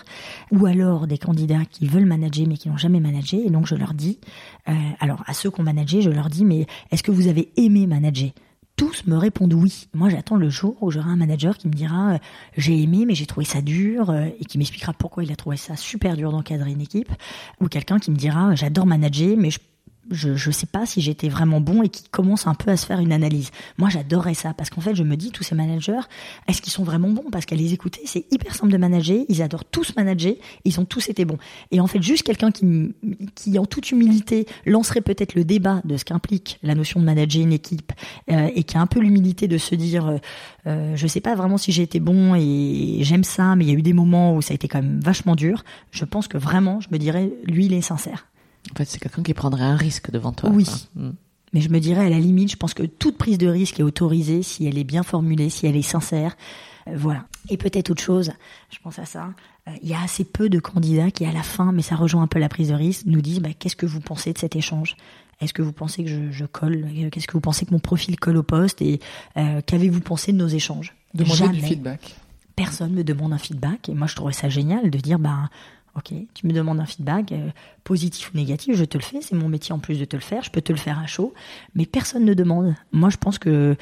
[0.52, 3.44] ou alors des candidats qui veulent manager mais qui n'ont jamais managé.
[3.44, 4.20] Et donc je leur dis,
[4.68, 7.50] euh, alors à ceux qui ont managé, je leur dis, mais est-ce que vous avez
[7.56, 8.30] aimé manager?
[8.82, 9.86] Tous me répondent oui.
[9.94, 12.18] Moi, j'attends le jour où j'aurai un manager qui me dira euh,
[12.56, 15.56] j'ai aimé, mais j'ai trouvé ça dur, euh, et qui m'expliquera pourquoi il a trouvé
[15.56, 17.10] ça super dur d'encadrer une équipe,
[17.60, 19.60] ou quelqu'un qui me dira j'adore manager, mais je
[20.10, 22.86] je ne sais pas si j'étais vraiment bon et qui commence un peu à se
[22.86, 23.50] faire une analyse.
[23.78, 26.00] Moi, j'adorais ça parce qu'en fait, je me dis, tous ces managers,
[26.48, 27.30] est-ce qu'ils sont vraiment bons?
[27.30, 29.24] Parce qu'à les écouter, c'est hyper simple de manager.
[29.28, 30.34] Ils adorent tous manager.
[30.64, 31.38] Ils ont tous été bons.
[31.70, 32.94] Et en fait, juste quelqu'un qui,
[33.34, 37.42] qui, en toute humilité, lancerait peut-être le débat de ce qu'implique la notion de manager
[37.42, 37.92] une équipe
[38.30, 40.16] euh, et qui a un peu l'humilité de se dire, euh,
[40.66, 43.74] euh, je sais pas vraiment si j'ai été bon et j'aime ça, mais il y
[43.74, 45.64] a eu des moments où ça a été quand même vachement dur.
[45.90, 48.26] Je pense que vraiment, je me dirais, lui, il est sincère.
[48.70, 50.50] En fait, c'est quelqu'un qui prendrait un risque devant toi.
[50.50, 50.66] Oui.
[50.94, 51.10] Hmm.
[51.52, 53.82] Mais je me dirais, à la limite, je pense que toute prise de risque est
[53.82, 56.36] autorisée si elle est bien formulée, si elle est sincère.
[56.88, 57.26] Euh, voilà.
[57.50, 58.32] Et peut-être autre chose,
[58.70, 59.34] je pense à ça.
[59.68, 62.22] Euh, il y a assez peu de candidats qui, à la fin, mais ça rejoint
[62.22, 64.56] un peu la prise de risque, nous disent bah, qu'est-ce que vous pensez de cet
[64.56, 64.96] échange?
[65.40, 66.86] Est-ce que vous pensez que je, je colle?
[67.10, 68.80] Qu'est-ce que vous pensez que mon profil colle au poste?
[68.80, 69.00] Et
[69.36, 70.94] euh, qu'avez-vous pensé de nos échanges?
[71.14, 72.14] Demandez du feedback.
[72.54, 73.88] Personne me demande un feedback.
[73.88, 75.50] Et moi, je trouvais ça génial de dire bah
[75.94, 77.50] Ok, tu me demandes un feedback, euh,
[77.84, 80.22] positif ou négatif, je te le fais, c'est mon métier en plus de te le
[80.22, 81.34] faire, je peux te le faire à chaud,
[81.74, 82.74] mais personne ne demande.
[82.92, 83.76] Moi, je pense que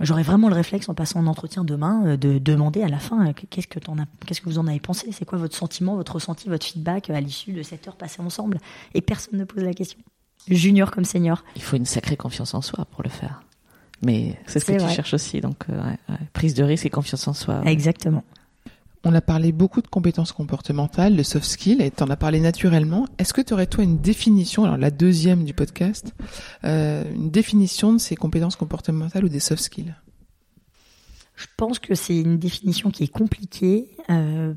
[0.00, 3.28] j'aurais vraiment le réflexe en passant en entretien demain euh, de demander à la fin
[3.28, 6.12] euh, qu'est-ce que en qu'est-ce que vous en avez pensé, c'est quoi votre sentiment, votre
[6.16, 8.58] ressenti, votre feedback à l'issue de cette heure passée ensemble,
[8.92, 9.98] et personne ne pose la question.
[10.48, 11.44] Junior comme senior.
[11.56, 13.42] Il faut une sacrée confiance en soi pour le faire.
[14.04, 15.64] Mais c'est ce que tu cherches aussi, donc
[16.32, 17.62] prise de risque et confiance en soi.
[17.64, 18.24] Exactement.
[19.04, 22.38] On a parlé beaucoup de compétences comportementales, de soft skills, et tu en as parlé
[22.38, 23.06] naturellement.
[23.18, 26.14] Est-ce que tu aurais toi une définition, alors la deuxième du podcast,
[26.64, 29.94] euh, une définition de ces compétences comportementales ou des soft skills?
[31.34, 33.88] Je pense que c'est une définition qui est compliquée.
[34.10, 34.54] Euh,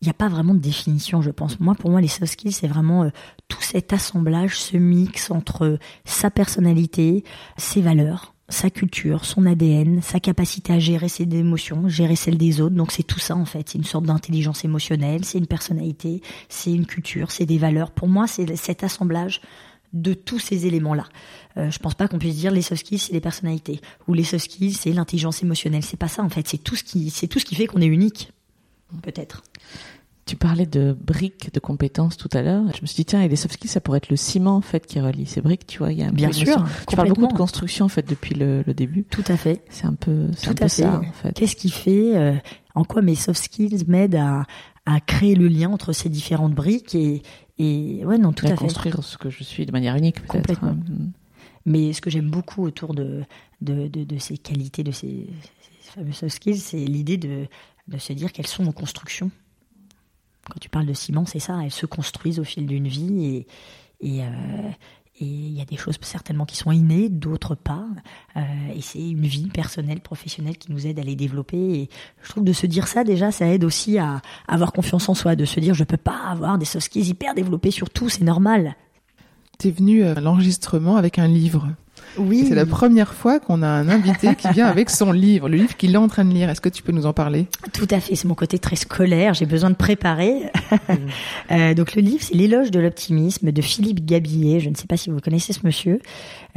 [0.00, 1.60] il n'y a pas vraiment de définition, je pense.
[1.60, 3.10] Moi, pour moi, les soft skills, c'est vraiment euh,
[3.48, 7.24] tout cet assemblage, ce mix entre sa personnalité,
[7.58, 12.60] ses valeurs, sa culture, son ADN, sa capacité à gérer ses émotions, gérer celles des
[12.60, 12.74] autres.
[12.74, 13.68] Donc c'est tout ça en fait.
[13.70, 17.90] C'est une sorte d'intelligence émotionnelle, c'est une personnalité, c'est une culture, c'est des valeurs.
[17.90, 19.40] Pour moi, c'est cet assemblage
[19.94, 21.06] de tous ces éléments-là.
[21.56, 24.24] Euh, je pense pas qu'on puisse dire les soft skills c'est les personnalités ou les
[24.24, 25.84] soft skills c'est l'intelligence émotionnelle.
[25.84, 26.46] C'est pas ça en fait.
[26.46, 28.32] C'est tout ce qui c'est tout ce qui fait qu'on est unique.
[29.02, 29.42] Peut-être.
[30.26, 32.64] Tu parlais de briques de compétences tout à l'heure.
[32.74, 34.62] Je me suis dit tiens, et les soft skills, ça pourrait être le ciment en
[34.62, 35.66] fait qui relie ces briques.
[35.66, 36.64] Tu vois, il y a un bien sûr.
[36.88, 39.04] Tu parles beaucoup de construction en fait depuis le, début.
[39.04, 39.62] Tout à fait.
[39.68, 41.32] C'est un peu, un peu ça en fait.
[41.32, 42.34] Qu'est-ce qui fait euh,
[42.74, 44.44] En quoi mes soft skills m'aident à,
[44.86, 47.22] à créer le lien entre ces différentes briques et
[47.58, 50.32] et ouais non tout à, à construire ce que je suis de manière unique peut-être.
[50.32, 50.72] Complètement.
[50.72, 51.12] Mm.
[51.66, 53.22] Mais ce que j'aime beaucoup autour de
[53.60, 55.28] de, de, de ces qualités, de ces,
[55.60, 57.46] ces fameux soft skills, c'est l'idée de
[57.88, 59.30] de se dire quelles sont nos constructions
[60.50, 63.46] quand tu parles de ciment, c'est ça, elles se construisent au fil d'une vie et,
[64.00, 64.26] et euh,
[65.20, 67.86] il y a des choses certainement qui sont innées, d'autres pas.
[68.36, 68.40] Euh,
[68.74, 71.56] et c'est une vie personnelle, professionnelle qui nous aide à les développer.
[71.56, 71.88] Et
[72.22, 75.36] je trouve de se dire ça déjà, ça aide aussi à, avoir confiance en soi,
[75.36, 78.24] de se dire je peux pas avoir des soft skills hyper développés sur tout, c'est
[78.24, 78.74] normal.
[79.58, 81.68] Tu es venu à l'enregistrement avec un livre.
[82.18, 82.46] Oui.
[82.48, 85.76] C'est la première fois qu'on a un invité qui vient avec son livre, le livre
[85.76, 86.48] qu'il est en train de lire.
[86.50, 87.46] Est-ce que tu peux nous en parler?
[87.72, 88.14] Tout à fait.
[88.14, 89.34] C'est mon côté très scolaire.
[89.34, 90.50] J'ai besoin de préparer.
[91.50, 94.60] euh, donc le livre, c'est l'éloge de l'optimisme de Philippe Gabillet.
[94.60, 96.00] Je ne sais pas si vous connaissez ce monsieur.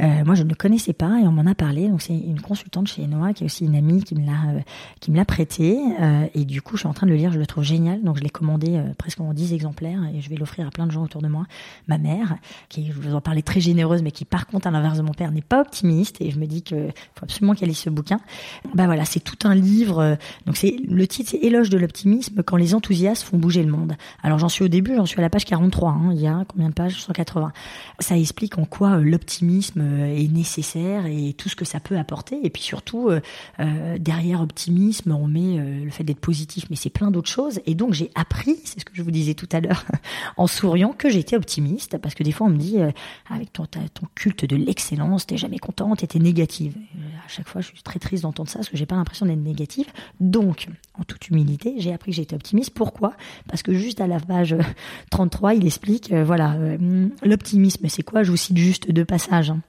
[0.00, 1.88] Euh, moi, je ne le connaissais pas et on m'en a parlé.
[1.88, 4.60] Donc c'est une consultante chez Noah qui est aussi une amie qui me l'a euh,
[5.00, 5.78] qui me l'a prêté.
[6.00, 7.32] Euh, et du coup, je suis en train de le lire.
[7.32, 8.02] Je le trouve génial.
[8.02, 10.86] Donc je l'ai commandé euh, presque en 10 exemplaires et je vais l'offrir à plein
[10.86, 11.46] de gens autour de moi.
[11.88, 12.36] Ma mère,
[12.68, 15.12] qui je vous en parlais très généreuse, mais qui par contre à l'inverse de mon
[15.12, 18.20] père n'est pas optimiste et je me dis que faut absolument qu'elle lise ce bouquin.
[18.74, 20.16] Bah voilà, c'est tout un livre.
[20.46, 23.94] Donc c'est le titre, c'est Éloge de l'optimisme quand les enthousiastes font bouger le monde.
[24.22, 25.90] Alors j'en suis au début, j'en suis à la page 43.
[25.90, 27.00] Hein, il y a combien de pages?
[27.02, 27.52] 180.
[27.98, 32.38] Ça explique en quoi l'optimisme est nécessaire et tout ce que ça peut apporter.
[32.42, 37.10] Et puis surtout euh, derrière optimisme, on met le fait d'être positif, mais c'est plein
[37.10, 37.60] d'autres choses.
[37.66, 39.84] Et donc j'ai appris, c'est ce que je vous disais tout à l'heure,
[40.36, 42.78] en souriant, que j'étais optimiste parce que des fois on me dit
[43.30, 46.74] avec ton, ton culte de l'excellence, t'es jamais contente, était négative.
[47.24, 49.42] à chaque fois, je suis très triste d'entendre ça parce que j'ai pas l'impression d'être
[49.42, 49.86] négative.
[50.20, 50.68] Donc,
[50.98, 52.70] en toute humilité, j'ai appris que j'étais optimiste.
[52.74, 53.14] Pourquoi?
[53.48, 54.56] Parce que juste à la page
[55.10, 58.22] 33, il explique, euh, voilà, euh, l'optimisme, c'est quoi?
[58.22, 59.50] Je vous cite juste deux passages.
[59.50, 59.60] Hein.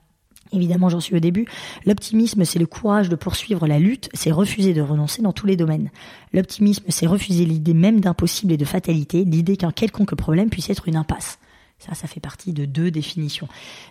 [0.52, 1.46] Évidemment, j'en suis au début.
[1.86, 5.56] L'optimisme, c'est le courage de poursuivre la lutte, c'est refuser de renoncer dans tous les
[5.56, 5.90] domaines.
[6.34, 10.88] L'optimisme, c'est refuser l'idée même d'impossible et de fatalité, l'idée qu'un quelconque problème puisse être
[10.88, 11.40] une impasse.
[11.80, 13.48] Ça, ça fait partie de deux définitions.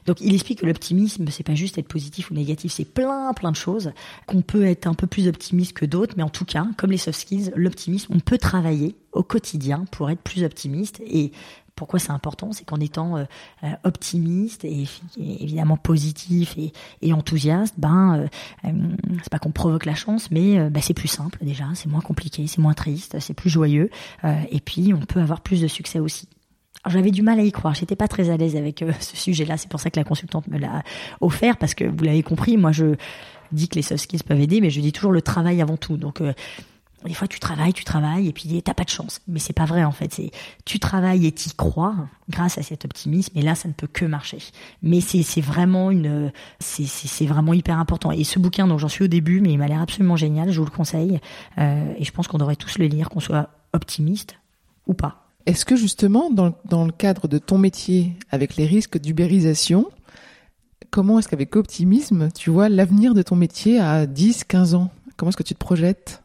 [0.07, 3.51] Donc, il explique que l'optimisme, c'est pas juste être positif ou négatif, c'est plein, plein
[3.51, 3.93] de choses.
[4.27, 6.99] Qu'on peut être un peu plus optimiste que d'autres, mais en tout cas, comme les
[6.99, 11.01] soft skills, l'optimisme, on peut travailler au quotidien pour être plus optimiste.
[11.07, 11.33] Et
[11.79, 12.53] pourquoi c'est important?
[12.53, 13.25] C'est qu'en étant euh,
[13.63, 14.87] euh, optimiste et,
[15.17, 16.57] évidemment positif
[17.01, 18.29] et, enthousiaste, ben,
[18.65, 18.71] euh,
[19.23, 22.47] c'est pas qu'on provoque la chance, mais ben, c'est plus simple déjà, c'est moins compliqué,
[22.49, 23.91] c'est moins triste, c'est plus joyeux,
[24.51, 26.29] et puis on peut avoir plus de succès aussi.
[26.89, 27.75] J'avais du mal à y croire.
[27.75, 29.57] J'étais pas très à l'aise avec euh, ce sujet-là.
[29.57, 30.83] C'est pour ça que la consultante me l'a
[31.21, 32.57] offert parce que vous l'avez compris.
[32.57, 32.97] Moi, je
[33.53, 35.97] dis que les soft skills peuvent aider, mais je dis toujours le travail avant tout.
[35.97, 36.33] Donc, euh,
[37.05, 39.21] des fois, tu travailles, tu travailles, et puis t'as pas de chance.
[39.29, 40.13] Mais c'est pas vrai en fait.
[40.13, 40.31] C'est
[40.65, 41.95] tu travailles et t'y crois
[42.29, 43.39] grâce à cet optimisme.
[43.39, 44.39] Et là, ça ne peut que marcher.
[44.83, 48.11] Mais c'est vraiment une c'est vraiment hyper important.
[48.11, 50.51] Et ce bouquin, dont j'en suis au début, mais il m'a l'air absolument génial.
[50.51, 51.21] Je vous le conseille.
[51.59, 54.37] Euh, et je pense qu'on devrait tous le lire, qu'on soit optimiste
[54.87, 55.28] ou pas.
[55.49, 59.89] Est-ce que justement, dans, dans, le cadre de ton métier, avec les risques d'ubérisation,
[60.91, 64.91] comment est-ce qu'avec optimisme, tu vois l'avenir de ton métier à 10, 15 ans?
[65.17, 66.23] Comment est-ce que tu te projettes?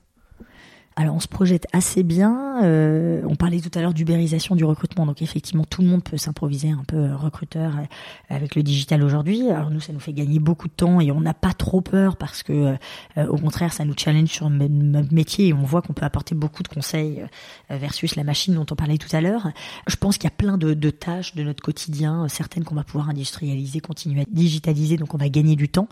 [0.96, 2.64] Alors on se projette assez bien.
[2.64, 6.18] Euh, on parlait tout à l'heure d'ubérisation du recrutement, donc effectivement tout le monde peut
[6.18, 7.84] s'improviser un peu euh, recruteur euh,
[8.30, 9.50] avec le digital aujourd'hui.
[9.50, 12.16] Alors nous ça nous fait gagner beaucoup de temps et on n'a pas trop peur
[12.16, 12.76] parce que
[13.18, 16.64] au contraire ça nous challenge sur notre métier et on voit qu'on peut apporter beaucoup
[16.64, 17.24] de conseils
[17.70, 19.50] versus la machine dont on parlait tout à l'heure.
[19.88, 23.10] Je pense qu'il y a plein de, tâches de notre quotidien, certaines qu'on va pouvoir
[23.10, 25.88] industrialiser, continuer à digitaliser, donc on va gagner du temps.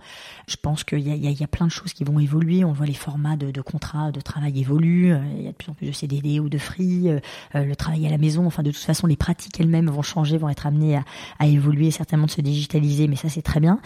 [0.47, 2.64] Je pense qu'il y a, y y a plein de choses qui vont évoluer.
[2.64, 5.56] On voit les formats de, de contrats de travail évoluer euh, il y a de
[5.56, 7.20] plus en plus de CDD ou de free, euh,
[7.56, 8.46] euh, le travail à la maison.
[8.46, 11.04] Enfin, de toute façon, les pratiques elles-mêmes vont changer, vont être amenées à,
[11.39, 13.08] à évoluer, certainement de se digitaliser.
[13.08, 13.80] Mais ça, c'est très bien.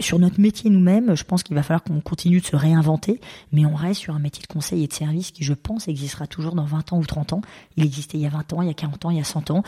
[0.00, 3.20] sur notre métier nous-mêmes, je pense qu'il va falloir qu'on continue de se réinventer,
[3.52, 6.26] mais on reste sur un métier de conseil et de service qui, je pense, existera
[6.26, 7.40] toujours dans 20 ans ou 30 ans.
[7.76, 9.24] Il existait il y a 20 ans, il y a 40 ans, il y a
[9.24, 9.62] 100 ans.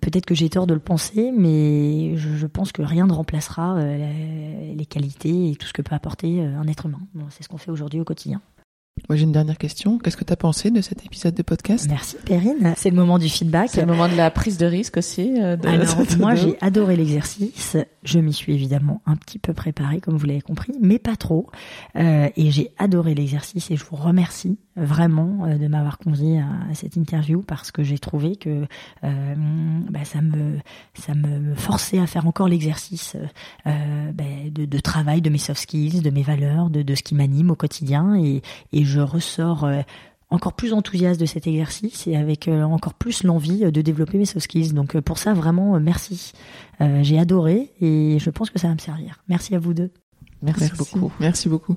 [0.00, 4.86] Peut-être que j'ai tort de le penser, mais je, pense que rien ne remplacera les
[4.86, 7.00] qualités et tout ce que peut apporter un être humain.
[7.30, 8.40] c'est ce qu'on fait aujourd'hui au quotidien.
[9.08, 9.98] Moi, j'ai une dernière question.
[9.98, 11.86] Qu'est-ce que tu as pensé de cet épisode de podcast?
[11.88, 12.74] Merci, Perrine.
[12.76, 13.70] C'est le moment du feedback.
[13.72, 15.40] C'est le moment de la prise de risque aussi.
[15.40, 17.76] Euh, Alors, moi, j'ai adoré l'exercice.
[18.04, 21.48] Je m'y suis évidemment un petit peu préparée, comme vous l'avez compris, mais pas trop.
[21.96, 26.74] Euh, et j'ai adoré l'exercice et je vous remercie vraiment euh, de m'avoir convié à,
[26.74, 28.66] cette interview parce que j'ai trouvé que
[29.04, 29.34] euh,
[29.90, 30.58] bah, ça me
[30.94, 33.16] ça me forçait à faire encore l'exercice
[33.66, 37.02] euh, bah, de, de, travail de mes soft skills, de mes valeurs, de, de ce
[37.02, 39.68] qui m'anime au quotidien et, et je ressors
[40.30, 44.44] encore plus enthousiaste de cet exercice et avec encore plus l'envie de développer mes soft
[44.44, 44.72] skills.
[44.72, 46.32] Donc pour ça, vraiment, merci.
[47.02, 49.22] J'ai adoré et je pense que ça va me servir.
[49.28, 49.90] Merci à vous deux.
[50.42, 50.70] Merci.
[50.78, 51.12] beaucoup.
[51.20, 51.76] Merci beaucoup.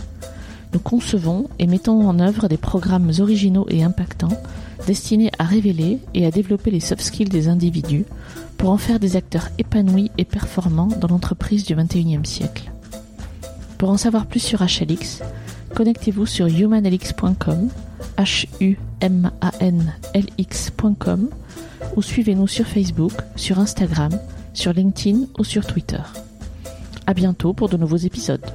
[0.73, 4.41] nous concevons et mettons en œuvre des programmes originaux et impactants
[4.87, 8.05] destinés à révéler et à développer les soft skills des individus
[8.57, 12.71] pour en faire des acteurs épanouis et performants dans l'entreprise du XXIe siècle.
[13.77, 15.21] Pour en savoir plus sur HLX,
[15.75, 17.69] connectez-vous sur humanlx.com,
[21.95, 24.11] ou suivez-nous sur Facebook, sur Instagram,
[24.53, 26.01] sur LinkedIn ou sur Twitter.
[27.07, 28.45] À bientôt pour de nouveaux épisodes.